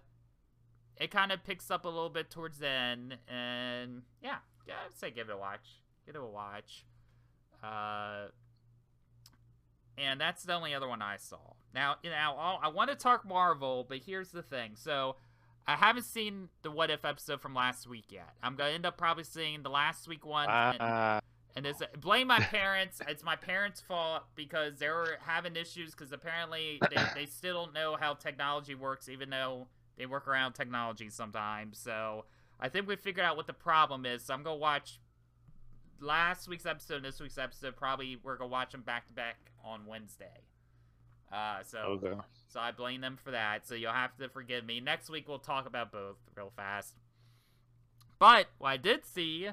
[0.96, 4.96] it kind of picks up a little bit towards the end, and yeah, yeah, I'd
[4.96, 5.82] say give it a watch.
[6.06, 6.84] Give it a watch.
[7.62, 8.28] Uh,
[9.98, 11.54] and that's the only other one I saw.
[11.74, 14.72] Now, you know, I want to talk Marvel, but here's the thing.
[14.74, 15.16] So,
[15.66, 18.30] I haven't seen the What If episode from last week yet.
[18.42, 20.48] I'm gonna end up probably seeing the last week one.
[20.48, 21.22] Uh, and,
[21.56, 23.00] and it's blame my parents.
[23.08, 27.74] it's my parents' fault because they were having issues because apparently they, they still don't
[27.74, 31.78] know how technology works, even though they work around technology sometimes.
[31.78, 32.24] So
[32.58, 34.24] I think we figured out what the problem is.
[34.24, 35.00] So I'm gonna watch
[36.00, 37.76] last week's episode and this week's episode.
[37.76, 40.44] Probably we're gonna watch them back to back on Wednesday.
[41.32, 42.20] Uh, so okay.
[42.48, 43.66] so I blame them for that.
[43.66, 44.80] So you'll have to forgive me.
[44.80, 46.94] Next week we'll talk about both real fast.
[48.18, 49.48] But what I did see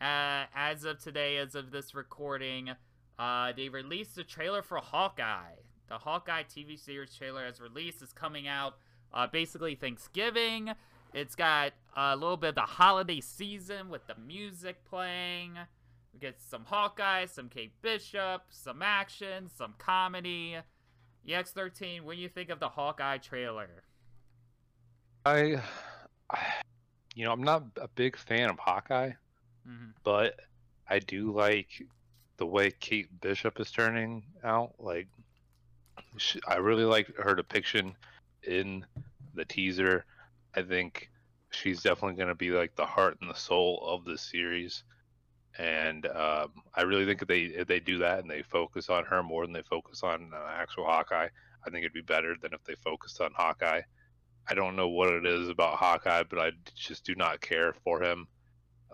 [0.00, 2.70] uh, as of today, as of this recording,
[3.18, 5.56] uh, they released a trailer for Hawkeye.
[5.88, 8.02] The Hawkeye TV series trailer has released.
[8.02, 8.74] is coming out
[9.12, 10.72] uh, basically Thanksgiving.
[11.12, 15.52] It's got a little bit of the holiday season with the music playing.
[16.12, 20.56] We get some Hawkeye, some Kate Bishop, some action, some comedy.
[21.28, 23.84] EX13, what do you think of the Hawkeye trailer?
[25.24, 25.62] I,
[27.14, 29.12] you know, I'm not a big fan of Hawkeye.
[29.68, 29.90] Mm-hmm.
[30.02, 30.38] But
[30.88, 31.68] I do like
[32.36, 34.74] the way Kate Bishop is turning out.
[34.78, 35.08] Like,
[36.16, 37.94] she, I really like her depiction
[38.42, 38.84] in
[39.34, 40.04] the teaser.
[40.54, 41.10] I think
[41.50, 44.84] she's definitely going to be like the heart and the soul of the series.
[45.56, 49.04] And um, I really think if they if they do that and they focus on
[49.04, 51.28] her more than they focus on uh, actual Hawkeye,
[51.64, 53.82] I think it'd be better than if they focused on Hawkeye.
[54.48, 58.02] I don't know what it is about Hawkeye, but I just do not care for
[58.02, 58.26] him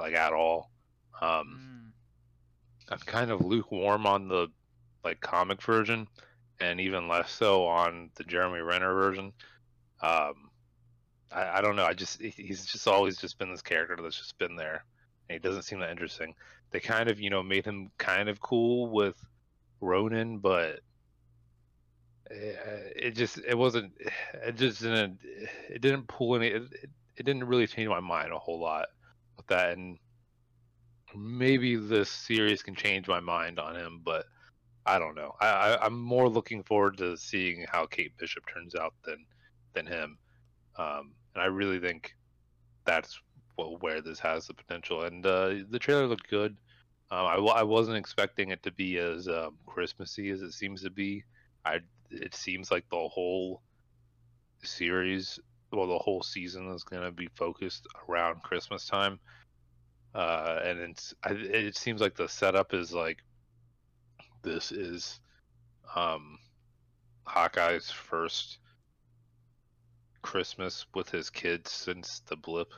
[0.01, 0.71] like at all.
[1.21, 1.93] Um,
[2.89, 2.93] mm.
[2.93, 4.49] I'm kind of lukewarm on the
[5.05, 6.09] like comic version,
[6.61, 9.33] and even less so on the Jeremy Renner version.
[10.03, 10.51] Um,
[11.31, 11.85] I, I don't know.
[11.85, 14.85] I just he's just always just been this character that's just been there,
[15.29, 16.35] and he doesn't seem that interesting.
[16.71, 19.17] They kind of you know made him kind of cool with
[19.81, 20.81] Ronin, but
[22.31, 23.93] it, it just it wasn't
[24.45, 25.19] it just didn't
[25.69, 26.63] it didn't pull any it,
[27.17, 28.87] it didn't really change my mind a whole lot
[29.41, 29.99] with that and
[31.15, 34.27] maybe this series can change my mind on him, but
[34.87, 35.35] I don't know.
[35.41, 39.25] I, I am more looking forward to seeing how Kate Bishop turns out than
[39.75, 40.19] than him,
[40.77, 42.15] um, and I really think
[42.85, 43.21] that's
[43.57, 45.05] what, where this has the potential.
[45.05, 46.57] And uh, the trailer looked good.
[47.11, 50.91] Um, I, I wasn't expecting it to be as um, Christmassy as it seems to
[50.91, 51.25] be.
[51.65, 53.63] I it seems like the whole
[54.63, 55.39] series,
[55.73, 59.21] well, the whole season is going to be focused around Christmas time
[60.15, 63.19] uh, and it's it seems like the setup is like
[64.43, 65.21] this is
[65.95, 66.39] um,
[67.27, 68.59] Hawkeye's first
[70.23, 72.73] Christmas with his kids since the blip.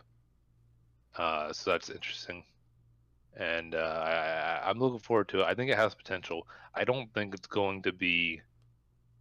[1.16, 2.44] Uh, so that's interesting.
[3.36, 5.44] and uh, I, I'm looking forward to it.
[5.46, 6.46] I think it has potential.
[6.74, 8.42] I don't think it's going to be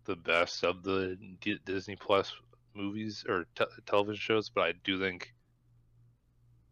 [0.05, 2.33] the best of the D- Disney Plus
[2.73, 5.33] movies or te- television shows, but I do think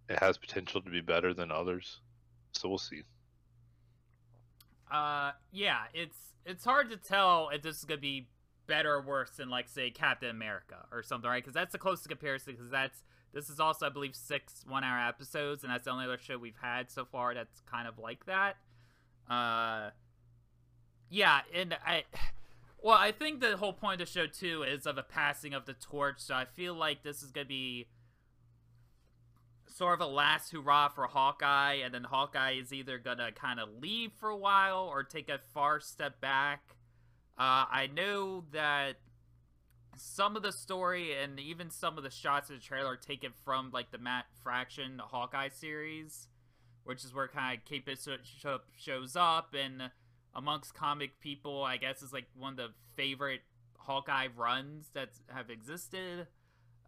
[0.10, 2.00] it has potential to be better than others.
[2.52, 3.04] So we'll see.
[4.92, 8.28] Uh, yeah, it's it's hard to tell if this is gonna be
[8.66, 11.44] better or worse than like say Captain America or something, right?
[11.44, 12.54] Because that's the closest comparison.
[12.54, 16.18] Because that's this is also I believe six one-hour episodes, and that's the only other
[16.18, 18.58] show we've had so far that's kind of like that.
[19.30, 19.92] Uh,
[21.10, 22.04] yeah, and I.
[22.82, 25.66] Well, I think the whole point of the show too is of a passing of
[25.66, 26.20] the torch.
[26.20, 27.88] So I feel like this is gonna be
[29.68, 33.70] sort of a last hurrah for Hawkeye, and then Hawkeye is either gonna kind of
[33.82, 36.76] leave for a while or take a far step back.
[37.38, 38.98] Uh, I know that
[39.96, 43.32] some of the story and even some of the shots in the trailer are taken
[43.44, 46.28] from like the Matt Fraction Hawkeye series,
[46.84, 47.86] which is where kind of Kate
[48.78, 49.92] shows up and
[50.36, 53.42] amongst comic people, I guess is like one of the favorite
[53.78, 56.28] Hawkeye runs that have existed.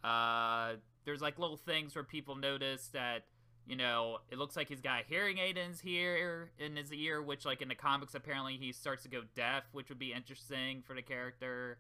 [0.03, 0.73] Uh,
[1.05, 3.23] there's like little things where people notice that
[3.67, 7.21] you know it looks like he's got hearing aid in his ear in his ear
[7.21, 10.81] which like in the comics apparently he starts to go deaf which would be interesting
[10.85, 11.77] for the character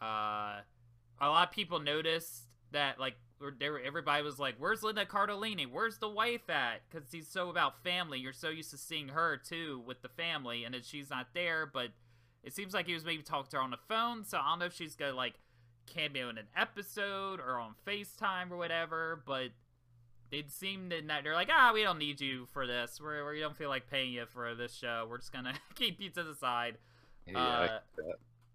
[0.00, 0.60] uh
[1.20, 3.16] a lot of people noticed that like
[3.86, 8.18] everybody was like where's linda cardellini where's the wife at because he's so about family
[8.18, 11.64] you're so used to seeing her too with the family and then she's not there
[11.64, 11.88] but
[12.44, 14.58] it seems like he was maybe talking to her on the phone so i don't
[14.58, 15.34] know if she's gonna like
[15.92, 19.48] cameo in an episode or on FaceTime or whatever, but
[20.30, 23.00] it seemed that they're like, ah, we don't need you for this.
[23.02, 25.06] We're, we don't feel like paying you for this show.
[25.08, 26.78] We're just gonna keep you to the side.
[27.26, 27.78] Yeah, uh,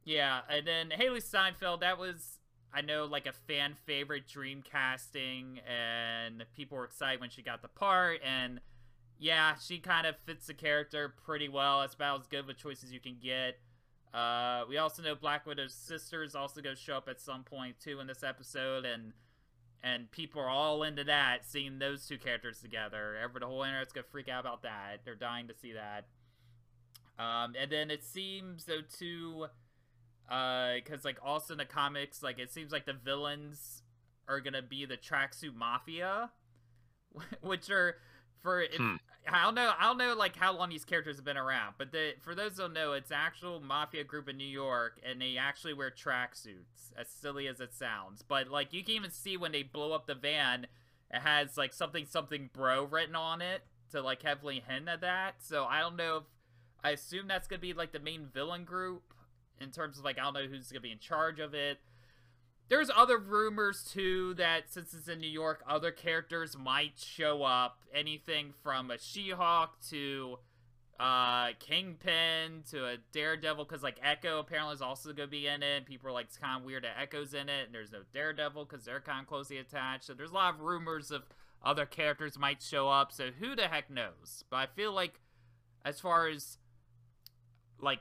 [0.03, 2.39] yeah, and then Hailee Steinfeld, that was
[2.75, 7.61] I know like a fan favorite dream casting, and people were excited when she got
[7.61, 8.59] the part, and
[9.17, 11.81] yeah, she kind of fits the character pretty well.
[11.83, 13.59] It's about as good of a choice as you can get.
[14.13, 17.43] Uh, we also know Black Widow's sister is also going to show up at some
[17.43, 19.13] point too in this episode, and
[19.83, 23.17] and people are all into that, seeing those two characters together.
[23.23, 25.01] Ever the whole internet's gonna freak out about that.
[25.05, 26.07] They're dying to see that.
[27.17, 29.47] Um, and then it seems though too,
[30.27, 33.83] because uh, like also in the comics, like it seems like the villains
[34.27, 36.31] are gonna be the tracksuit mafia,
[37.41, 37.97] which are
[38.41, 38.95] for if, hmm.
[39.27, 41.91] I don't know I don't know like how long these characters have been around, but
[41.91, 45.37] the, for those who don't know, it's actual mafia group in New York, and they
[45.37, 46.91] actually wear tracksuits.
[46.97, 50.07] As silly as it sounds, but like you can even see when they blow up
[50.07, 50.67] the van,
[51.11, 55.35] it has like something something bro written on it to like heavily hint at that.
[55.39, 56.23] So I don't know if
[56.83, 59.14] I assume that's gonna be like the main villain group
[59.61, 61.79] in terms of like I don't know who's gonna be in charge of it
[62.67, 67.79] there's other rumors too that since it's in New York, other characters might show up.
[67.93, 70.39] Anything from a She-Hulk to
[70.99, 75.85] uh Kingpin to a Daredevil, because like Echo apparently is also gonna be in it.
[75.85, 78.65] People are like, it's kind of weird that Echo's in it, and there's no Daredevil
[78.65, 80.05] because they're kind of closely attached.
[80.05, 81.23] So there's a lot of rumors of
[81.63, 83.11] other characters might show up.
[83.11, 84.43] So who the heck knows?
[84.49, 85.19] But I feel like
[85.83, 86.57] as far as
[87.79, 87.99] like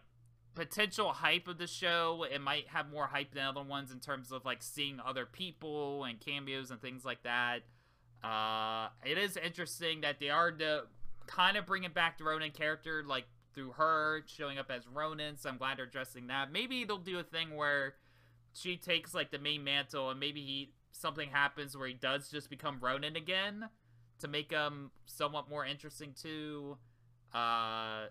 [0.55, 2.25] potential hype of the show.
[2.31, 6.05] It might have more hype than other ones in terms of like seeing other people
[6.05, 7.61] and cameos and things like that.
[8.23, 10.85] Uh, it is interesting that they are the
[11.27, 13.25] kind of bringing back the Ronin character like
[13.55, 15.37] through her showing up as Ronin.
[15.37, 16.51] So I'm glad they're addressing that.
[16.51, 17.95] Maybe they'll do a thing where
[18.53, 22.49] she takes like the main mantle and maybe he something happens where he does just
[22.49, 23.69] become Ronin again
[24.21, 26.79] to make him somewhat more interesting too.
[27.35, 28.07] Uh,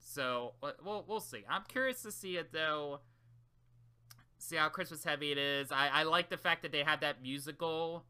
[0.00, 1.44] so we'll we'll see.
[1.48, 3.00] I'm curious to see it though.
[4.38, 5.70] See how Christmas heavy it is.
[5.70, 8.04] I I like the fact that they have that musical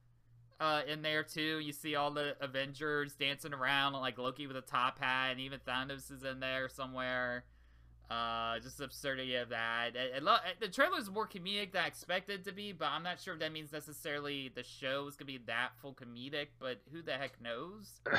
[0.61, 1.59] uh, in there too.
[1.59, 5.59] You see all the Avengers dancing around, like Loki with a top hat, and even
[5.67, 7.45] Thanos is in there somewhere.
[8.11, 9.95] Uh, just the absurdity of that.
[9.95, 13.05] It, it, it, the trailer is more comedic than I expected to be, but I'm
[13.05, 16.49] not sure if that means necessarily the show is gonna be that full comedic.
[16.59, 18.01] But who the heck knows?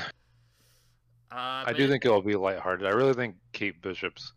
[1.32, 2.86] Uh, I do think it'll be lighthearted.
[2.86, 4.34] I really think Kate Bishop's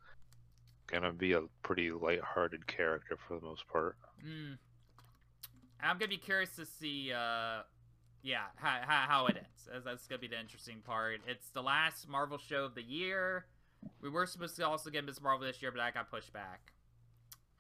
[0.87, 3.97] gonna be a pretty lighthearted character for the most part.
[4.25, 4.59] Mm.
[5.83, 7.63] I'm gonna be curious to see, uh,
[8.23, 9.85] yeah, how, how, how it ends.
[9.85, 11.21] That's gonna be the interesting part.
[11.27, 13.47] It's the last Marvel show of the year.
[14.01, 16.73] We were supposed to also get Miss Marvel this year, but that got pushed back.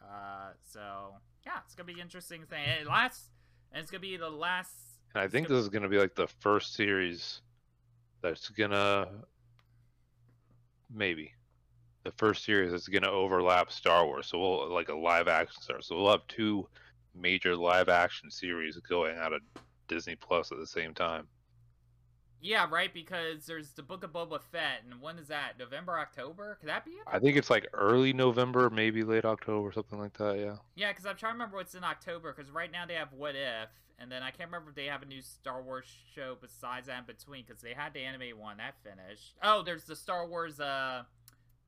[0.01, 1.15] Uh, so
[1.45, 2.63] yeah, it's gonna be interesting thing.
[2.81, 3.31] It last,
[3.73, 4.73] and it's gonna be the last.
[5.15, 7.41] And I think this is gonna be like the first series
[8.25, 9.07] that's gonna
[10.93, 11.33] maybe
[12.05, 15.83] the first series is gonna overlap Star Wars, so we'll like a live action Star.
[15.83, 16.67] So we'll have two
[17.15, 19.43] major live action series going out of
[19.89, 21.27] Disney Plus at the same time.
[22.41, 22.93] Yeah, right.
[22.93, 25.53] Because there's the Book of Boba Fett, and when is that?
[25.59, 26.59] November, October?
[26.61, 27.03] Could that be it?
[27.07, 30.39] I think it's like early November, maybe late October, something like that.
[30.39, 30.57] Yeah.
[30.75, 32.35] Yeah, because I'm trying to remember what's in October.
[32.37, 35.03] Because right now they have What If, and then I can't remember if they have
[35.03, 37.45] a new Star Wars show besides that in between.
[37.47, 39.35] Because they had the anime one that finished.
[39.43, 40.59] Oh, there's the Star Wars.
[40.61, 41.03] Uh,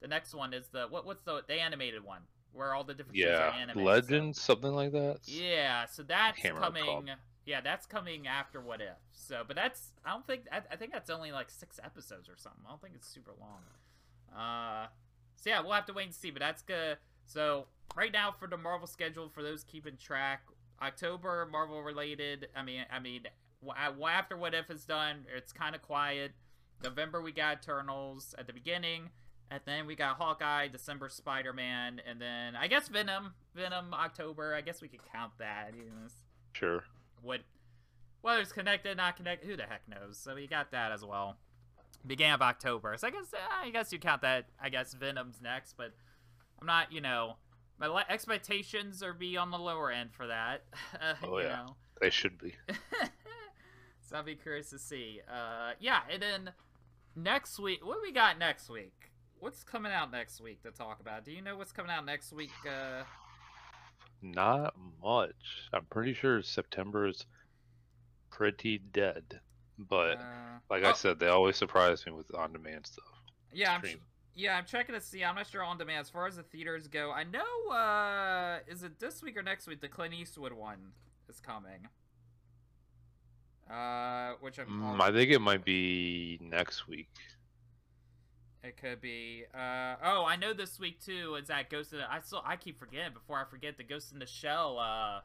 [0.00, 1.06] the next one is the what?
[1.06, 2.20] What's the the animated one
[2.52, 3.54] where all the different shows are Yeah.
[3.56, 3.74] animated?
[3.76, 5.20] so- Legends, something like that.
[5.24, 7.10] Yeah, so that's coming.
[7.44, 8.96] Yeah, that's coming after What If.
[9.12, 12.36] So, but that's I don't think I, I think that's only like six episodes or
[12.36, 12.62] something.
[12.66, 13.62] I don't think it's super long.
[14.36, 14.88] Uh,
[15.36, 16.30] so yeah, we'll have to wait and see.
[16.30, 16.98] But that's good.
[17.24, 17.66] So
[17.96, 20.42] right now for the Marvel schedule, for those keeping track,
[20.82, 22.48] October Marvel related.
[22.54, 23.22] I mean, I mean,
[23.68, 26.32] uh, after What If is done, it's kind of quiet.
[26.82, 29.10] November we got Eternals at the beginning.
[29.48, 33.32] And then we got Hawkeye, December Spider Man, and then I guess Venom.
[33.54, 34.54] Venom October.
[34.54, 35.70] I guess we could count that.
[35.76, 36.08] You know,
[36.52, 36.82] Sure.
[37.22, 37.42] what
[38.22, 40.18] whether it's connected, not connected, who the heck knows?
[40.18, 41.36] So we got that as well.
[42.04, 42.96] Beginning of October.
[42.98, 44.46] So I guess uh, I guess you count that.
[44.60, 45.92] I guess Venom's next, but
[46.60, 46.90] I'm not.
[46.90, 47.36] You know,
[47.78, 50.62] my expectations are be on the lower end for that.
[50.94, 51.56] Uh, Oh, you yeah.
[51.56, 51.76] know.
[52.00, 52.54] They should be.
[54.02, 55.20] so I'll be curious to see.
[55.30, 56.50] Uh, yeah, and then
[57.14, 58.92] next week, what we got next week?
[59.38, 61.24] What's coming out next week to talk about?
[61.24, 62.50] Do you know what's coming out next week?
[62.66, 63.02] Uh,
[64.22, 65.68] Not much.
[65.72, 67.26] I'm pretty sure September is
[68.30, 69.40] pretty dead.
[69.78, 73.04] But uh, like I oh, said, they always surprise me with on-demand stuff.
[73.52, 73.78] yeah.
[74.38, 75.24] Yeah, I'm checking to see.
[75.24, 77.10] I'm not sure on demand as far as the theaters go.
[77.10, 77.72] I know.
[77.74, 79.80] uh Is it this week or next week?
[79.80, 80.92] The Clint Eastwood one
[81.28, 81.88] is coming.
[83.70, 84.66] Uh, which I'm.
[84.68, 87.08] Mm, I think it might be next week.
[88.62, 89.44] It could be.
[89.54, 91.36] Uh oh, I know this week too.
[91.40, 92.12] Is that Ghost in the?
[92.12, 94.78] I still I keep forgetting before I forget the Ghost in the Shell.
[94.78, 95.20] Uh,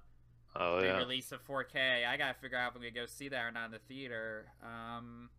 [0.54, 0.98] Oh yeah.
[0.98, 2.06] release of 4K.
[2.06, 4.48] I gotta figure out if I'm gonna go see that or not in the theater.
[4.62, 5.30] Um,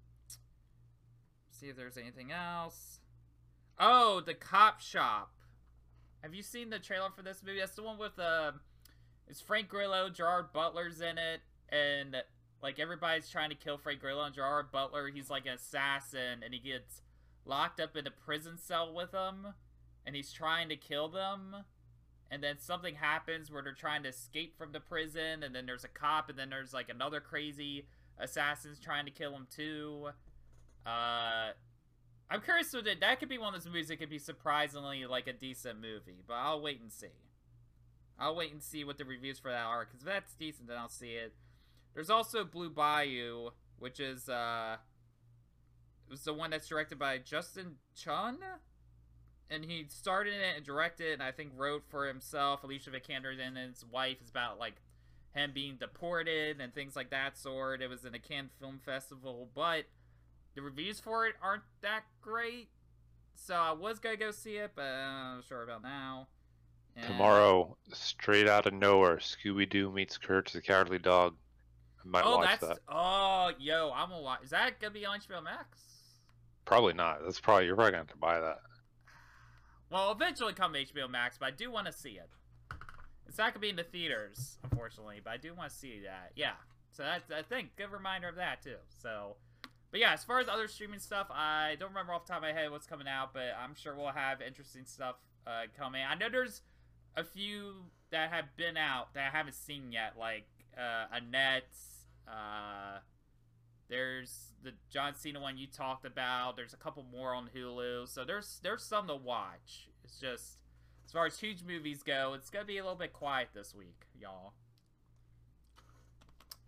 [1.51, 3.01] see if there's anything else.
[3.85, 5.33] Oh, the Cop Shop.
[6.23, 7.59] Have you seen the trailer for this movie?
[7.59, 8.53] That's the one with uh,
[9.27, 12.15] it's Frank Grillo, Gerard Butler's in it, and
[12.63, 15.09] like everybody's trying to kill Frank Grillo and Gerard Butler.
[15.09, 17.03] He's like an assassin, and he gets
[17.45, 19.49] locked up in a prison cell with them,
[20.07, 21.57] and he's trying to kill them
[22.31, 25.85] and then something happens where they're trying to escape from the prison and then there's
[25.85, 27.85] a cop and then there's like another crazy
[28.19, 30.09] assassins trying to kill him too
[30.87, 31.51] uh
[32.33, 35.05] i'm curious with it that could be one of those movies that could be surprisingly
[35.07, 37.07] like a decent movie but i'll wait and see
[38.19, 40.77] i'll wait and see what the reviews for that are because if that's decent then
[40.77, 41.35] i'll see it
[41.95, 44.77] there's also blue bayou which is uh
[46.07, 48.39] it was the one that's directed by justin chon
[49.53, 52.65] and he started it and directed it, and I think wrote for himself.
[52.65, 54.77] Alicia Vikander and his wife is about like
[55.35, 57.83] him being deported and things like that sort.
[57.83, 59.85] It was in a Cannes Film Festival, but
[60.55, 62.69] the reviews for it aren't that great.
[63.35, 66.29] So I was gonna go see it, but I'm not sure about now.
[66.97, 71.37] And- Tomorrow, straight out of nowhere, Scooby Doo meets Courage the Cowardly Dog.
[72.05, 72.79] I might Oh, watch that's that.
[72.89, 74.43] oh, yo, I'm gonna watch.
[74.43, 75.79] Is that gonna be on HBO Max?
[76.65, 77.23] Probably not.
[77.25, 78.61] That's probably you're probably gonna have to buy that.
[79.91, 82.31] Well, eventually come to HBO Max, but I do want to see it.
[83.27, 86.33] It's not gonna be in the theaters, unfortunately, but I do want to see that.
[86.35, 86.55] Yeah,
[86.91, 88.77] so that's I think good reminder of that too.
[88.89, 89.37] So,
[89.93, 92.43] but yeah, as far as other streaming stuff, I don't remember off the top of
[92.43, 95.17] my head what's coming out, but I'm sure we'll have interesting stuff
[95.47, 96.03] uh, coming.
[96.03, 96.63] I know there's
[97.15, 97.75] a few
[98.11, 100.47] that have been out that I haven't seen yet, like
[100.79, 101.77] uh, Annette.
[102.27, 103.01] Uh,
[103.91, 106.57] there's the John Cena one you talked about.
[106.57, 109.89] There's a couple more on Hulu, so there's there's some to watch.
[110.05, 110.57] It's just
[111.05, 114.07] as far as huge movies go, it's gonna be a little bit quiet this week,
[114.19, 114.55] y'all.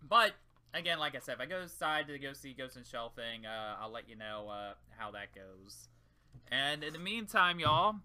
[0.07, 0.33] But
[0.75, 3.45] again, like I said, if I go decide to go see Ghost the Shell thing,
[3.45, 5.87] uh, I'll let you know uh, how that goes.
[6.51, 7.95] And in the meantime, y'all,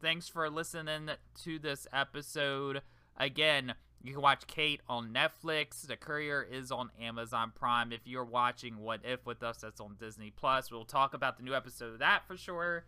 [0.00, 1.10] thanks for listening
[1.42, 2.82] to this episode.
[3.16, 5.86] Again, you can watch Kate on Netflix.
[5.86, 7.92] The Courier is on Amazon Prime.
[7.92, 10.70] If you're watching What If with us, that's on Disney Plus.
[10.70, 12.84] We'll talk about the new episode of that for sure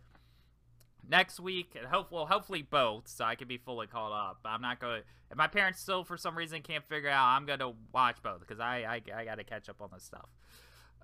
[1.07, 4.39] next week, and hope well, hopefully both, so I can be fully caught up.
[4.45, 5.01] I'm not going.
[5.31, 8.59] If my parents still, for some reason, can't figure out, I'm gonna watch both because
[8.59, 10.29] I, I I got to catch up on this stuff.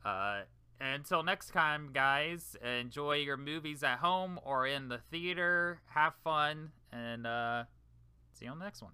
[0.04, 0.42] Uh,
[0.80, 5.82] until next time, guys, enjoy your movies at home or in the theater.
[5.88, 7.64] Have fun, and uh,
[8.34, 8.94] see you on the next one.